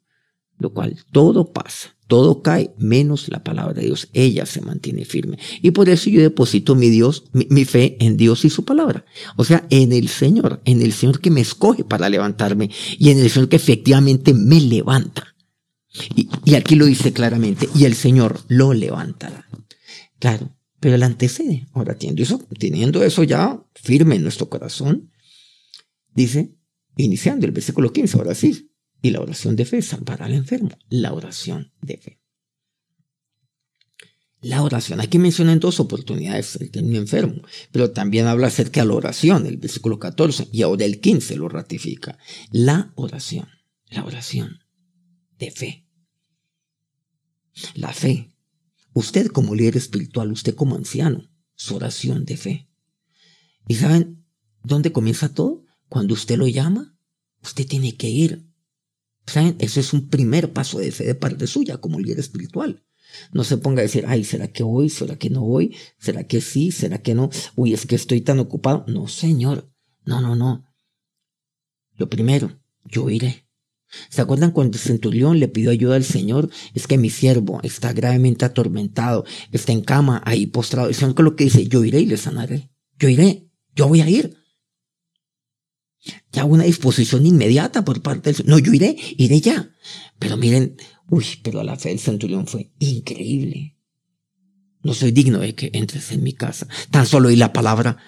lo 0.59 0.73
cual 0.73 0.97
todo 1.13 1.53
pasa 1.53 1.99
todo 2.09 2.43
cae 2.43 2.75
menos 2.79 3.29
la 3.29 3.45
palabra 3.45 3.75
de 3.75 3.87
Dios. 3.87 4.09
Ella 4.15 4.47
se 4.47 4.63
mantiene 4.63 5.05
firme. 5.05 5.39
Y 5.63 5.71
por 5.71 5.89
eso 5.91 6.11
yo 6.11 6.23
deposito 6.23 6.75
mi 6.75 6.89
Dios, 6.89 7.25
mi, 7.33 7.65
fe 7.67 7.97
en 8.01 8.17
Dios 8.17 8.45
y 8.47 8.51
su 8.51 8.65
palabra. 8.65 9.05
O 9.37 9.45
sea, 9.45 9.67
en 9.71 9.93
el 9.93 10.09
Señor, 10.09 10.61
en 10.65 10.81
el 10.81 10.93
Señor 10.95 11.21
que 11.21 11.31
me 11.31 11.43
escoge 11.43 11.85
para 11.85 12.09
levantarme 12.09 12.71
y 12.99 13.11
en 13.11 13.19
el 13.19 13.31
Señor 13.31 13.51
que 13.51 13.57
efectivamente 13.57 14.33
me 14.33 14.59
levanta. 14.61 15.35
Y, 16.17 16.29
y 16.45 16.55
aquí 16.55 16.77
lo 16.77 16.87
dice 16.87 17.13
claramente, 17.13 17.69
y 17.75 17.85
el 17.85 17.95
Señor 17.95 18.41
lo 18.49 18.73
levantará. 18.73 19.47
Claro, 20.19 20.55
pero 20.81 20.95
el 20.95 21.03
antecede. 21.03 21.69
Ahora, 21.73 21.97
teniendo 21.97 22.23
eso, 22.23 22.41
teniendo 22.59 23.03
eso 23.03 23.23
ya 23.23 23.63
firme 23.75 24.17
en 24.17 24.23
nuestro 24.23 24.49
corazón, 24.49 25.11
dice, 26.15 26.55
iniciando 26.97 27.47
el 27.47 27.53
versículo 27.53 27.93
15, 27.93 28.17
ahora 28.17 28.35
sí, 28.35 28.68
y 29.03 29.11
la 29.11 29.21
oración 29.21 29.57
de 29.57 29.65
fe 29.65 29.83
salvará 29.83 30.27
al 30.27 30.35
enfermo. 30.35 30.71
La 30.89 31.13
oración 31.13 31.73
de 31.81 31.97
fe. 31.99 32.21
La 34.41 34.63
oración, 34.63 35.01
aquí 35.01 35.19
menciona 35.19 35.53
en 35.53 35.59
dos 35.59 35.81
oportunidades 35.81 36.57
el 36.57 36.71
término 36.71 36.99
enfermo, 36.99 37.43
pero 37.73 37.91
también 37.91 38.27
habla 38.27 38.47
acerca 38.47 38.83
de 38.83 38.87
la 38.87 38.95
oración, 38.95 39.47
el 39.47 39.57
versículo 39.57 39.99
14, 39.99 40.49
y 40.53 40.63
ahora 40.63 40.85
el 40.85 41.01
15 41.01 41.37
lo 41.37 41.49
ratifica. 41.49 42.19
La 42.53 42.93
oración, 42.95 43.49
la 43.89 44.05
oración 44.05 44.61
de 45.39 45.51
fe. 45.51 45.89
La 47.75 47.93
fe. 47.93 48.33
Usted 48.93 49.27
como 49.27 49.57
líder 49.57 49.77
espiritual, 49.77 50.31
usted 50.31 50.55
como 50.55 50.77
anciano, 50.77 51.29
su 51.57 51.75
oración 51.75 52.25
de 52.25 52.37
fe. 52.37 52.69
¿Y 53.67 53.75
saben 53.75 54.25
dónde 54.63 54.93
comienza 54.93 55.35
todo? 55.35 55.65
Cuando 55.89 56.15
usted 56.15 56.37
lo 56.37 56.47
llama, 56.47 56.97
usted 57.43 57.67
tiene 57.67 57.97
que 57.97 58.09
ir 58.09 58.48
¿Saben? 59.29 59.57
Ese 59.59 59.81
es 59.81 59.93
un 59.93 60.09
primer 60.09 60.53
paso 60.53 60.79
de 60.79 60.91
fe 60.91 61.05
de 61.05 61.15
parte 61.15 61.47
suya 61.47 61.79
como 61.79 62.01
líder 62.01 62.19
espiritual. 62.19 62.83
No 63.33 63.45
se 63.45 63.59
ponga 63.59 63.81
a 63.81 63.83
decir, 63.83 64.05
ay, 64.07 64.25
¿será 64.25 64.49
que 64.49 64.63
voy? 64.63 64.91
¿Será 64.91 65.17
que 65.17 65.31
no 65.31 65.43
voy? 65.43 65.77
¿Será 65.99 66.25
que 66.25 66.41
sí? 66.41 66.73
¿Será 66.73 66.99
que 66.99 67.15
no? 67.15 67.31
Uy, 67.55 67.75
es 67.75 67.87
que 67.87 67.97
estoy 67.97 68.21
tan 68.21 68.39
ocupado. 68.39 68.85
No, 68.89 69.09
señor. 69.09 69.71
No, 70.05 70.21
no, 70.21 70.35
no. 70.35 70.65
Lo 71.97 72.09
primero, 72.09 72.61
yo 72.85 73.11
iré. 73.11 73.49
¿Se 74.11 74.21
acuerdan 74.21 74.51
cuando 74.51 74.77
el 74.77 74.83
centurión 74.83 75.41
le 75.41 75.49
pidió 75.49 75.71
ayuda 75.71 75.97
al 75.97 76.05
Señor? 76.05 76.51
Es 76.75 76.87
que 76.87 76.99
mi 76.99 77.11
siervo 77.11 77.61
está 77.63 77.93
gravemente 77.93 78.45
atormentado, 78.45 79.25
está 79.51 79.73
en 79.73 79.81
cama, 79.81 80.23
ahí 80.25 80.47
postrado. 80.47 80.93
Señor 80.93 81.15
que 81.15 81.23
lo 81.23 81.37
que 81.37 81.45
dice, 81.45 81.67
yo 81.67 81.85
iré 81.85 82.01
y 82.01 82.07
le 82.07 82.19
sanaré. 82.19 82.71
Yo 82.99 83.09
iré, 83.09 83.51
yo 83.75 83.89
voy 83.89 84.03
a 84.03 84.09
ir. 84.09 84.38
Ya 86.33 86.45
una 86.45 86.65
disposición 86.65 87.27
inmediata 87.27 87.85
por 87.85 88.03
parte 88.03 88.33
del 88.33 88.47
No, 88.47 88.59
yo 88.59 88.73
iré, 88.73 88.97
iré 89.17 89.41
ya. 89.41 89.71
Pero 90.19 90.37
miren, 90.37 90.77
uy, 91.11 91.25
pero 91.43 91.63
la 91.63 91.77
fe 91.77 91.91
del 91.91 91.99
centurión 91.99 92.47
fue 92.47 92.73
increíble. 92.79 93.77
No 94.83 94.95
soy 94.95 95.11
digno 95.11 95.41
de 95.41 95.55
que 95.55 95.71
entres 95.75 96.13
en 96.13 96.23
mi 96.23 96.33
casa. 96.33 96.69
Tan 96.91 97.07
solo 97.07 97.29
oí 97.29 97.37
la 97.37 97.53
palabra 97.53 97.99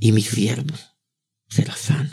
y 0.00 0.12
mi 0.12 0.22
siervo 0.22 0.74
será 1.48 1.76
sano. 1.76 2.10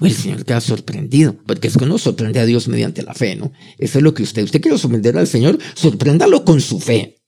El 0.00 0.12
Señor 0.12 0.44
queda 0.44 0.60
sorprendido, 0.60 1.36
porque 1.46 1.66
es 1.66 1.76
que 1.76 1.84
uno 1.84 1.98
sorprende 1.98 2.38
a 2.38 2.46
Dios 2.46 2.68
mediante 2.68 3.02
la 3.02 3.14
fe, 3.14 3.34
¿no? 3.34 3.52
Eso 3.78 3.98
es 3.98 4.04
lo 4.04 4.14
que 4.14 4.22
usted, 4.22 4.44
usted 4.44 4.60
quiere 4.60 4.78
sorprender 4.78 5.16
al 5.16 5.26
Señor, 5.26 5.58
sorpréndalo 5.74 6.44
con 6.44 6.60
su 6.60 6.78
fe. 6.78 7.22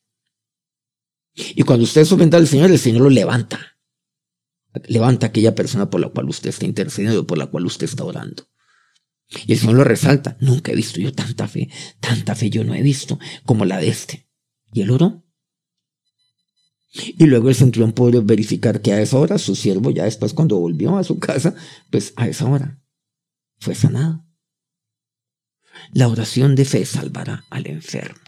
Y 1.35 1.63
cuando 1.63 1.85
usted 1.85 2.05
sorprende 2.05 2.37
al 2.37 2.47
Señor, 2.47 2.71
el 2.71 2.79
Señor 2.79 3.03
lo 3.03 3.11
levanta 3.11 3.76
levanta 4.89 5.27
aquella 5.27 5.55
persona 5.55 5.91
por 5.91 6.01
la 6.01 6.09
cual 6.09 6.29
usted 6.29 6.51
está 6.51 6.67
intercediendo, 6.67 7.27
por 7.27 7.39
la 7.39 7.47
cual 7.47 7.67
usted 7.67 7.87
está 7.87 8.05
orando. 8.05 8.49
Y 9.47 9.53
el 9.53 9.59
Señor 9.59 9.77
lo 9.77 9.85
resalta, 9.85 10.37
nunca 10.41 10.73
he 10.73 10.77
visto 10.77 11.01
yo 11.01 11.13
tanta 11.13 11.49
fe, 11.49 11.69
tanta 12.01 12.35
fe 12.35 12.51
yo 12.51 12.65
no 12.65 12.75
he 12.75 12.83
visto 12.83 13.19
como 13.45 13.65
la 13.65 13.79
de 13.79 13.89
este. 13.89 14.29
Y 14.73 14.83
él 14.83 14.91
oró. 14.91 15.25
Y 16.93 17.27
luego 17.27 17.49
el 17.49 17.55
centurión 17.55 17.93
pudo 17.93 18.23
verificar 18.23 18.81
que 18.81 18.93
a 18.93 19.01
esa 19.01 19.19
hora 19.19 19.39
su 19.39 19.55
siervo, 19.55 19.91
ya 19.91 20.05
después 20.05 20.33
cuando 20.33 20.59
volvió 20.59 20.97
a 20.97 21.05
su 21.05 21.19
casa, 21.19 21.55
pues 21.91 22.13
a 22.17 22.29
esa 22.29 22.47
hora 22.47 22.81
fue 23.59 23.75
sanado. 23.75 24.25
La 25.93 26.09
oración 26.09 26.55
de 26.55 26.65
fe 26.65 26.87
salvará 26.87 27.45
al 27.51 27.67
enfermo. 27.67 28.21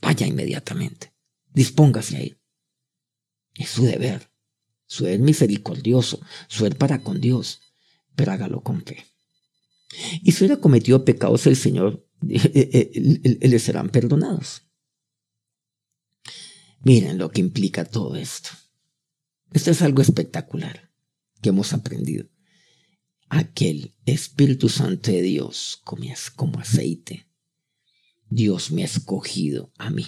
Vaya 0.00 0.26
inmediatamente. 0.26 1.12
Dispóngase 1.52 2.16
a 2.16 2.22
ir. 2.22 2.40
Es 3.54 3.70
su 3.70 3.84
deber 3.84 4.29
ser 4.90 5.20
misericordioso, 5.20 6.20
ser 6.48 6.76
para 6.76 7.00
con 7.00 7.20
Dios, 7.20 7.60
pero 8.16 8.32
hágalo 8.32 8.60
con 8.62 8.82
fe. 8.82 9.06
Y 10.22 10.32
si 10.32 10.44
hubiera 10.44 10.60
cometido 10.60 11.04
pecados 11.04 11.46
el 11.46 11.54
Señor, 11.54 12.04
eh, 12.28 12.40
eh, 12.54 12.90
eh, 13.22 13.48
le 13.48 13.58
serán 13.60 13.90
perdonados. 13.90 14.62
Miren 16.82 17.18
lo 17.18 17.30
que 17.30 17.40
implica 17.40 17.84
todo 17.84 18.16
esto. 18.16 18.50
Esto 19.52 19.70
es 19.70 19.80
algo 19.82 20.02
espectacular 20.02 20.90
que 21.40 21.50
hemos 21.50 21.72
aprendido. 21.72 22.28
Aquel 23.28 23.94
Espíritu 24.06 24.68
Santo 24.68 25.12
de 25.12 25.22
Dios 25.22 25.82
como 26.34 26.58
aceite. 26.58 27.28
Dios 28.28 28.72
me 28.72 28.82
ha 28.82 28.86
escogido 28.86 29.72
a 29.78 29.90
mí. 29.90 30.06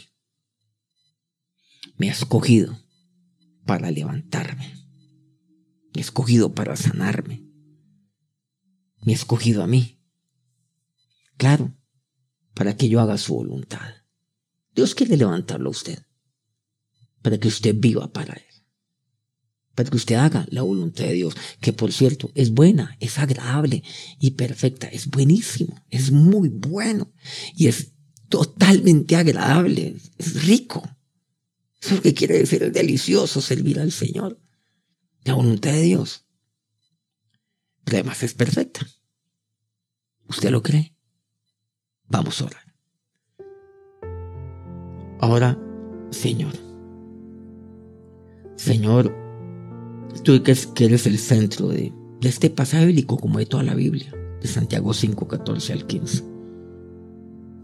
Me 1.97 2.09
ha 2.09 2.13
escogido 2.13 2.82
para 3.73 3.91
levantarme. 3.91 4.71
Me 5.95 6.03
escogido 6.03 6.53
para 6.53 6.77
sanarme. 6.77 7.49
Me 9.01 9.15
escogido 9.15 9.63
a 9.63 9.67
mí. 9.67 9.99
Claro, 11.39 11.75
para 12.53 12.77
que 12.77 12.91
yo 12.91 13.01
haga 13.01 13.17
su 13.17 13.33
voluntad. 13.33 13.95
Dios 14.75 14.95
quiere 14.95 15.17
levantarlo 15.17 15.69
a 15.69 15.71
usted. 15.71 16.05
Para 17.23 17.39
que 17.39 17.49
usted 17.49 17.75
viva 17.75 18.13
para 18.13 18.35
Él. 18.35 18.63
Para 19.75 19.89
que 19.89 19.97
usted 19.97 20.17
haga 20.17 20.47
la 20.51 20.61
voluntad 20.61 21.05
de 21.05 21.15
Dios. 21.15 21.35
Que 21.63 21.73
por 21.73 21.93
cierto, 21.93 22.31
es 22.35 22.51
buena, 22.51 22.99
es 23.01 23.19
agradable 23.19 23.83
y 24.21 24.33
perfecta. 24.33 24.87
Es 24.89 25.07
buenísimo. 25.07 25.83
Es 25.89 26.13
muy 26.13 26.51
bueno. 26.51 27.11
Y 27.57 27.69
es 27.69 27.93
totalmente 28.29 29.17
agradable. 29.17 29.97
Es 30.19 30.45
rico. 30.45 30.87
Eso 31.83 31.95
es 31.95 31.97
lo 31.97 32.03
que 32.03 32.15
quiere 32.15 32.39
decir 32.39 32.63
el 32.63 32.73
delicioso 32.73 33.41
servir 33.41 33.81
al 33.81 33.91
Señor. 33.91 34.39
La 35.25 35.35
voluntad 35.35 35.73
de 35.73 35.83
Dios. 35.83 36.25
Pero 37.85 37.99
además 37.99 38.23
es 38.23 38.35
perfecta. 38.35 38.87
¿Usted 40.29 40.51
lo 40.51 40.63
cree? 40.63 40.95
Vamos 42.07 42.41
a 42.41 42.45
orar. 42.45 42.75
Ahora, 45.21 45.59
Señor. 46.11 46.53
Señor, 48.55 49.13
tú 50.23 50.41
que 50.45 50.85
eres 50.85 51.07
el 51.07 51.19
centro 51.19 51.69
de, 51.69 51.93
este 52.23 52.49
pasaje 52.49 52.87
bíblico 52.87 53.19
como 53.19 53.41
de 53.41 53.47
toda 53.47 53.65
la 53.65 53.75
Biblia, 53.75 54.15
de 54.41 54.47
Santiago 54.47 54.95
5, 54.95 55.27
14 55.27 55.73
al 55.73 55.87
15. 55.89 56.32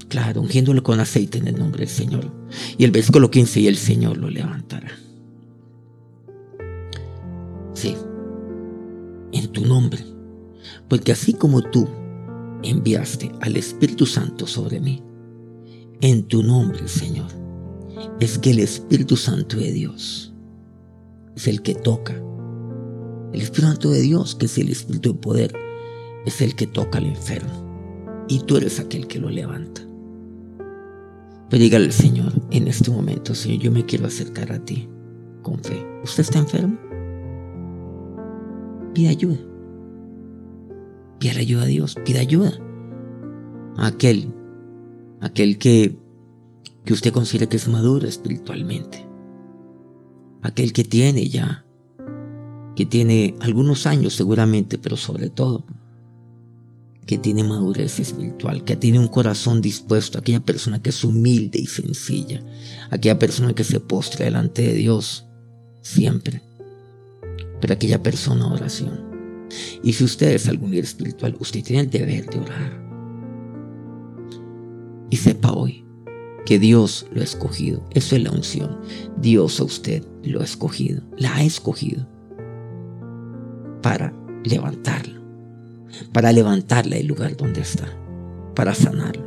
Claro, 0.09 0.41
ungiéndolo 0.41 0.83
con 0.83 1.01
aceite 1.01 1.39
en 1.39 1.49
el 1.49 1.59
nombre 1.59 1.81
del 1.81 1.95
Señor. 1.95 2.33
Y 2.79 2.85
el 2.85 2.91
versículo 2.91 3.31
15, 3.31 3.61
y 3.61 3.67
el 3.69 3.77
Señor 3.77 4.17
lo 4.17 4.31
levantará. 4.31 4.91
Sí, 7.75 7.95
en 9.33 9.49
tu 9.49 9.65
nombre. 9.67 10.03
Porque 10.89 11.13
así 11.13 11.35
como 11.35 11.63
tú 11.63 11.87
enviaste 12.63 13.31
al 13.41 13.57
Espíritu 13.57 14.07
Santo 14.07 14.47
sobre 14.47 14.81
mí, 14.81 15.03
en 16.01 16.23
tu 16.25 16.43
nombre, 16.43 16.89
Señor, 16.89 17.31
es 18.21 18.39
que 18.39 18.51
el 18.51 18.61
Espíritu 18.61 19.17
Santo 19.17 19.57
de 19.57 19.73
Dios 19.73 20.33
es 21.37 21.47
el 21.49 21.63
que 21.63 21.75
toca. 21.75 22.15
El 23.33 23.43
Espíritu 23.43 23.69
Santo 23.69 23.91
de 23.91 24.01
Dios, 24.01 24.35
que 24.35 24.47
es 24.47 24.57
el 24.59 24.71
Espíritu 24.71 25.13
de 25.13 25.19
poder, 25.19 25.55
es 26.25 26.41
el 26.41 26.57
que 26.57 26.67
toca 26.67 26.99
al 26.99 27.07
enfermo. 27.07 28.25
Y 28.29 28.41
tú 28.41 28.57
eres 28.57 28.81
aquel 28.81 29.07
que 29.07 29.19
lo 29.19 29.29
levanta. 29.29 29.88
Pero 31.51 31.63
dígale 31.63 31.87
al 31.87 31.93
Señor 31.93 32.33
en 32.51 32.69
este 32.69 32.91
momento, 32.91 33.35
Señor, 33.35 33.63
yo 33.63 33.73
me 33.73 33.87
quiero 33.87 34.07
acercar 34.07 34.53
a 34.53 34.65
ti 34.65 34.89
con 35.43 35.59
fe. 35.61 35.85
¿Usted 36.05 36.23
está 36.23 36.39
enfermo? 36.39 36.79
Pide 38.95 39.09
ayuda. 39.09 39.39
Pide 41.19 41.39
ayuda 41.39 41.63
a 41.63 41.67
Dios, 41.67 41.97
pide 42.05 42.19
ayuda. 42.19 42.53
A 43.77 43.87
aquel, 43.87 44.35
aquel 45.21 45.59
que, 45.59 45.97
que 46.85 46.93
usted 46.93 47.13
considera 47.13 47.49
que 47.49 47.57
es 47.57 47.69
maduro 47.69 48.07
espiritualmente. 48.07 49.07
Aquel 50.43 50.73
que 50.73 50.85
tiene 50.85 51.29
ya, 51.29 51.65
que 52.77 52.85
tiene 52.85 53.35
algunos 53.41 53.87
años 53.87 54.15
seguramente, 54.15 54.79
pero 54.79 54.97
sobre 54.97 55.31
todo 55.31 55.65
que 57.09 57.17
tiene 57.17 57.43
madurez 57.43 58.01
espiritual, 58.01 58.65
que 58.65 58.77
tiene 58.77 58.99
un 58.99 59.09
corazón 59.09 59.63
dispuesto, 59.63 60.19
aquella 60.19 60.41
persona 60.41 60.83
que 60.83 60.91
es 60.91 61.03
humilde 61.03 61.59
y 61.59 61.65
sencilla, 61.65 62.45
aquella 62.91 63.19
persona 63.19 63.55
que 63.55 63.65
se 63.65 63.81
postra 63.81 64.27
delante 64.27 64.61
de 64.61 64.75
Dios 64.75 65.27
siempre, 65.81 66.43
pero 67.63 67.73
aquella 67.73 68.03
persona 68.03 68.53
oración. 68.53 69.09
Y 69.83 69.95
si 69.95 70.05
usted 70.05 70.33
es 70.33 70.49
algún 70.49 70.71
líder 70.71 70.85
espiritual, 70.85 71.35
usted 71.41 71.65
tiene 71.65 71.81
el 71.81 71.91
deber 71.91 72.29
de 72.29 72.41
orar. 72.41 72.87
Y 75.09 75.17
sepa 75.17 75.53
hoy 75.53 75.87
que 76.45 76.59
Dios 76.59 77.07
lo 77.11 77.23
ha 77.23 77.25
escogido. 77.25 77.89
Eso 77.95 78.17
es 78.17 78.23
la 78.23 78.33
unción. 78.33 78.81
Dios 79.17 79.61
a 79.61 79.65
usted 79.65 80.05
lo 80.25 80.43
ha 80.43 80.45
escogido, 80.45 81.01
la 81.17 81.37
ha 81.37 81.43
escogido 81.43 82.07
para 83.81 84.13
levantarlo 84.45 85.18
para 86.13 86.33
levantarla 86.33 86.97
del 86.97 87.07
lugar 87.07 87.37
donde 87.37 87.61
está, 87.61 87.87
para 88.55 88.75
sanarla. 88.75 89.25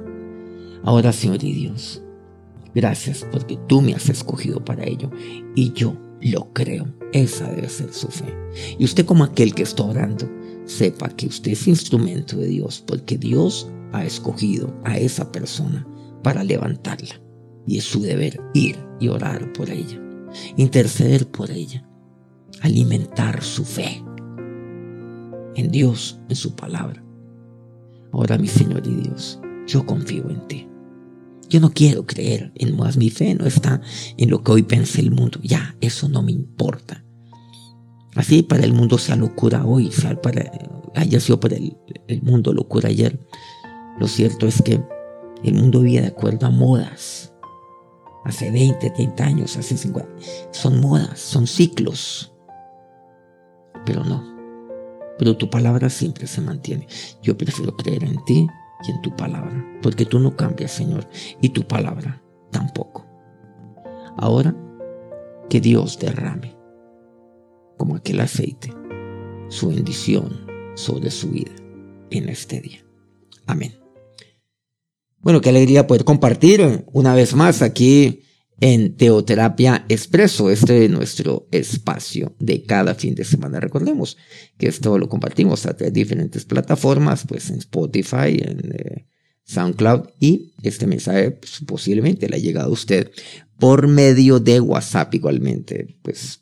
Ahora, 0.83 1.13
Señor 1.13 1.43
y 1.43 1.53
Dios, 1.53 2.01
gracias 2.73 3.25
porque 3.31 3.57
tú 3.67 3.81
me 3.81 3.93
has 3.93 4.09
escogido 4.09 4.63
para 4.63 4.85
ello 4.85 5.11
y 5.55 5.73
yo 5.73 5.95
lo 6.21 6.51
creo. 6.53 6.87
Esa 7.13 7.51
debe 7.51 7.69
ser 7.69 7.93
su 7.93 8.07
fe. 8.07 8.33
Y 8.79 8.85
usted 8.85 9.05
como 9.05 9.23
aquel 9.23 9.53
que 9.53 9.63
está 9.63 9.83
orando, 9.83 10.29
sepa 10.65 11.09
que 11.09 11.27
usted 11.27 11.51
es 11.51 11.67
instrumento 11.67 12.37
de 12.37 12.47
Dios 12.47 12.83
porque 12.85 13.17
Dios 13.17 13.69
ha 13.91 14.05
escogido 14.05 14.73
a 14.83 14.97
esa 14.97 15.31
persona 15.31 15.85
para 16.23 16.43
levantarla. 16.43 17.21
Y 17.67 17.77
es 17.77 17.83
su 17.83 18.01
deber 18.01 18.39
ir 18.53 18.77
y 18.99 19.09
orar 19.09 19.51
por 19.53 19.69
ella, 19.69 20.01
interceder 20.57 21.27
por 21.27 21.51
ella, 21.51 21.87
alimentar 22.61 23.43
su 23.43 23.65
fe 23.65 24.03
en 25.55 25.71
Dios, 25.71 26.19
en 26.29 26.35
su 26.35 26.55
palabra. 26.55 27.03
Ahora, 28.11 28.37
mi 28.37 28.47
Señor 28.47 28.85
y 28.85 28.95
Dios, 29.07 29.39
yo 29.67 29.85
confío 29.85 30.29
en 30.29 30.47
ti. 30.47 30.67
Yo 31.49 31.59
no 31.59 31.71
quiero 31.71 32.05
creer 32.05 32.51
en 32.55 32.77
más. 32.77 32.97
Mi 32.97 33.09
fe 33.09 33.35
no 33.35 33.45
está 33.45 33.81
en 34.17 34.29
lo 34.29 34.43
que 34.43 34.51
hoy 34.51 34.63
piensa 34.63 35.01
el 35.01 35.11
mundo. 35.11 35.39
Ya, 35.43 35.75
eso 35.81 36.07
no 36.07 36.21
me 36.21 36.31
importa. 36.31 37.03
Así 38.15 38.41
para 38.41 38.63
el 38.63 38.73
mundo 38.73 38.97
sea 38.97 39.15
locura 39.15 39.65
hoy, 39.65 39.91
sea 39.91 40.21
para, 40.21 40.51
sido 41.19 41.39
para 41.39 41.55
el, 41.55 41.77
el 42.07 42.21
mundo 42.21 42.53
locura 42.53 42.89
ayer. 42.89 43.19
Lo 43.99 44.07
cierto 44.07 44.47
es 44.47 44.61
que 44.61 44.81
el 45.43 45.53
mundo 45.53 45.81
vive 45.81 46.01
de 46.01 46.07
acuerdo 46.07 46.47
a 46.47 46.51
modas. 46.51 47.33
Hace 48.23 48.51
20, 48.51 48.89
30 48.91 49.23
años, 49.23 49.57
hace 49.57 49.75
50. 49.77 50.09
Son 50.51 50.79
modas, 50.79 51.19
son 51.19 51.47
ciclos. 51.47 52.33
Pero 53.85 54.03
no 54.03 54.30
pero 55.17 55.37
tu 55.37 55.49
palabra 55.49 55.89
siempre 55.89 56.27
se 56.27 56.41
mantiene. 56.41 56.87
Yo 57.21 57.37
prefiero 57.37 57.75
creer 57.75 58.03
en 58.03 58.23
ti 58.25 58.47
y 58.87 58.91
en 58.91 59.01
tu 59.01 59.15
palabra, 59.15 59.65
porque 59.81 60.05
tú 60.05 60.19
no 60.19 60.35
cambias, 60.35 60.71
Señor, 60.71 61.07
y 61.41 61.49
tu 61.49 61.63
palabra 61.67 62.21
tampoco. 62.51 63.05
Ahora, 64.17 64.55
que 65.49 65.61
Dios 65.61 65.99
derrame, 65.99 66.55
como 67.77 67.95
aquel 67.95 68.19
aceite, 68.19 68.73
su 69.49 69.69
bendición 69.69 70.45
sobre 70.75 71.11
su 71.11 71.29
vida 71.29 71.51
en 72.09 72.29
este 72.29 72.61
día. 72.61 72.85
Amén. 73.47 73.73
Bueno, 75.19 75.41
qué 75.41 75.49
alegría 75.49 75.87
poder 75.87 76.03
compartir 76.03 76.85
una 76.91 77.13
vez 77.13 77.35
más 77.35 77.61
aquí 77.61 78.23
en 78.61 78.95
Teoterapia 78.95 79.85
Expreso. 79.89 80.49
Este 80.49 80.85
es 80.85 80.91
nuestro 80.91 81.47
espacio 81.51 82.35
de 82.39 82.63
cada 82.63 82.93
fin 82.95 83.15
de 83.15 83.25
semana. 83.25 83.59
Recordemos 83.59 84.17
que 84.57 84.67
esto 84.67 84.97
lo 84.97 85.09
compartimos 85.09 85.65
a 85.65 85.75
través 85.75 85.93
de 85.93 85.99
diferentes 85.99 86.45
plataformas, 86.45 87.25
pues 87.27 87.49
en 87.49 87.57
Spotify, 87.57 88.39
en 88.39 88.71
eh, 88.71 89.07
SoundCloud 89.45 90.09
y 90.19 90.53
este 90.61 90.85
mensaje 90.85 91.31
pues, 91.31 91.61
posiblemente 91.65 92.29
le 92.29 92.35
ha 92.35 92.39
llegado 92.39 92.69
a 92.69 92.73
usted 92.73 93.11
por 93.57 93.87
medio 93.87 94.39
de 94.39 94.59
WhatsApp 94.59 95.13
igualmente. 95.15 95.97
Pues 96.03 96.41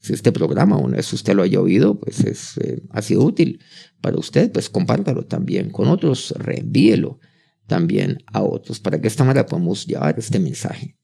si 0.00 0.12
este 0.12 0.32
programa 0.32 0.76
una 0.76 0.96
vez 0.96 1.12
usted 1.12 1.34
lo 1.34 1.44
haya 1.44 1.60
oído, 1.60 2.00
pues 2.00 2.18
es, 2.20 2.58
eh, 2.58 2.82
ha 2.90 3.00
sido 3.00 3.22
útil 3.22 3.60
para 4.00 4.18
usted, 4.18 4.50
pues 4.50 4.68
compártalo 4.68 5.24
también 5.24 5.70
con 5.70 5.86
otros, 5.86 6.34
reenvíelo 6.36 7.20
también 7.68 8.24
a 8.26 8.42
otros 8.42 8.80
para 8.80 9.00
que 9.00 9.06
esta 9.06 9.22
manera 9.22 9.46
podamos 9.46 9.86
llevar 9.86 10.18
este 10.18 10.40
mensaje 10.40 10.96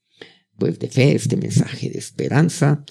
pues 0.61 0.77
de 0.77 0.89
fe, 0.89 1.15
este 1.15 1.37
mensaje 1.37 1.89
de 1.89 1.97
esperanza, 1.97 2.85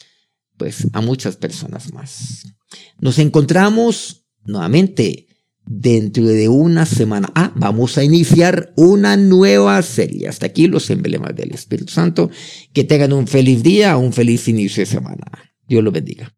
pues 0.57 0.89
a 0.93 1.01
muchas 1.01 1.37
personas 1.37 1.93
más. 1.93 2.53
Nos 2.99 3.21
encontramos 3.21 4.27
nuevamente 4.45 5.29
dentro 5.65 6.25
de 6.25 6.49
una 6.49 6.85
semana. 6.85 7.31
Ah, 7.37 7.53
vamos 7.55 7.97
a 7.97 8.03
iniciar 8.03 8.73
una 8.75 9.17
nueva 9.17 9.81
serie. 9.83 10.27
Hasta 10.27 10.47
aquí 10.47 10.67
los 10.67 10.91
emblemas 10.91 11.37
del 11.37 11.53
Espíritu 11.53 11.93
Santo. 11.93 12.29
Que 12.73 12.83
tengan 12.83 13.13
un 13.13 13.29
feliz 13.29 13.63
día, 13.63 13.97
un 13.97 14.13
feliz 14.13 14.49
inicio 14.49 14.81
de 14.81 14.87
semana. 14.87 15.31
Dios 15.69 15.85
lo 15.85 15.93
bendiga. 15.93 16.29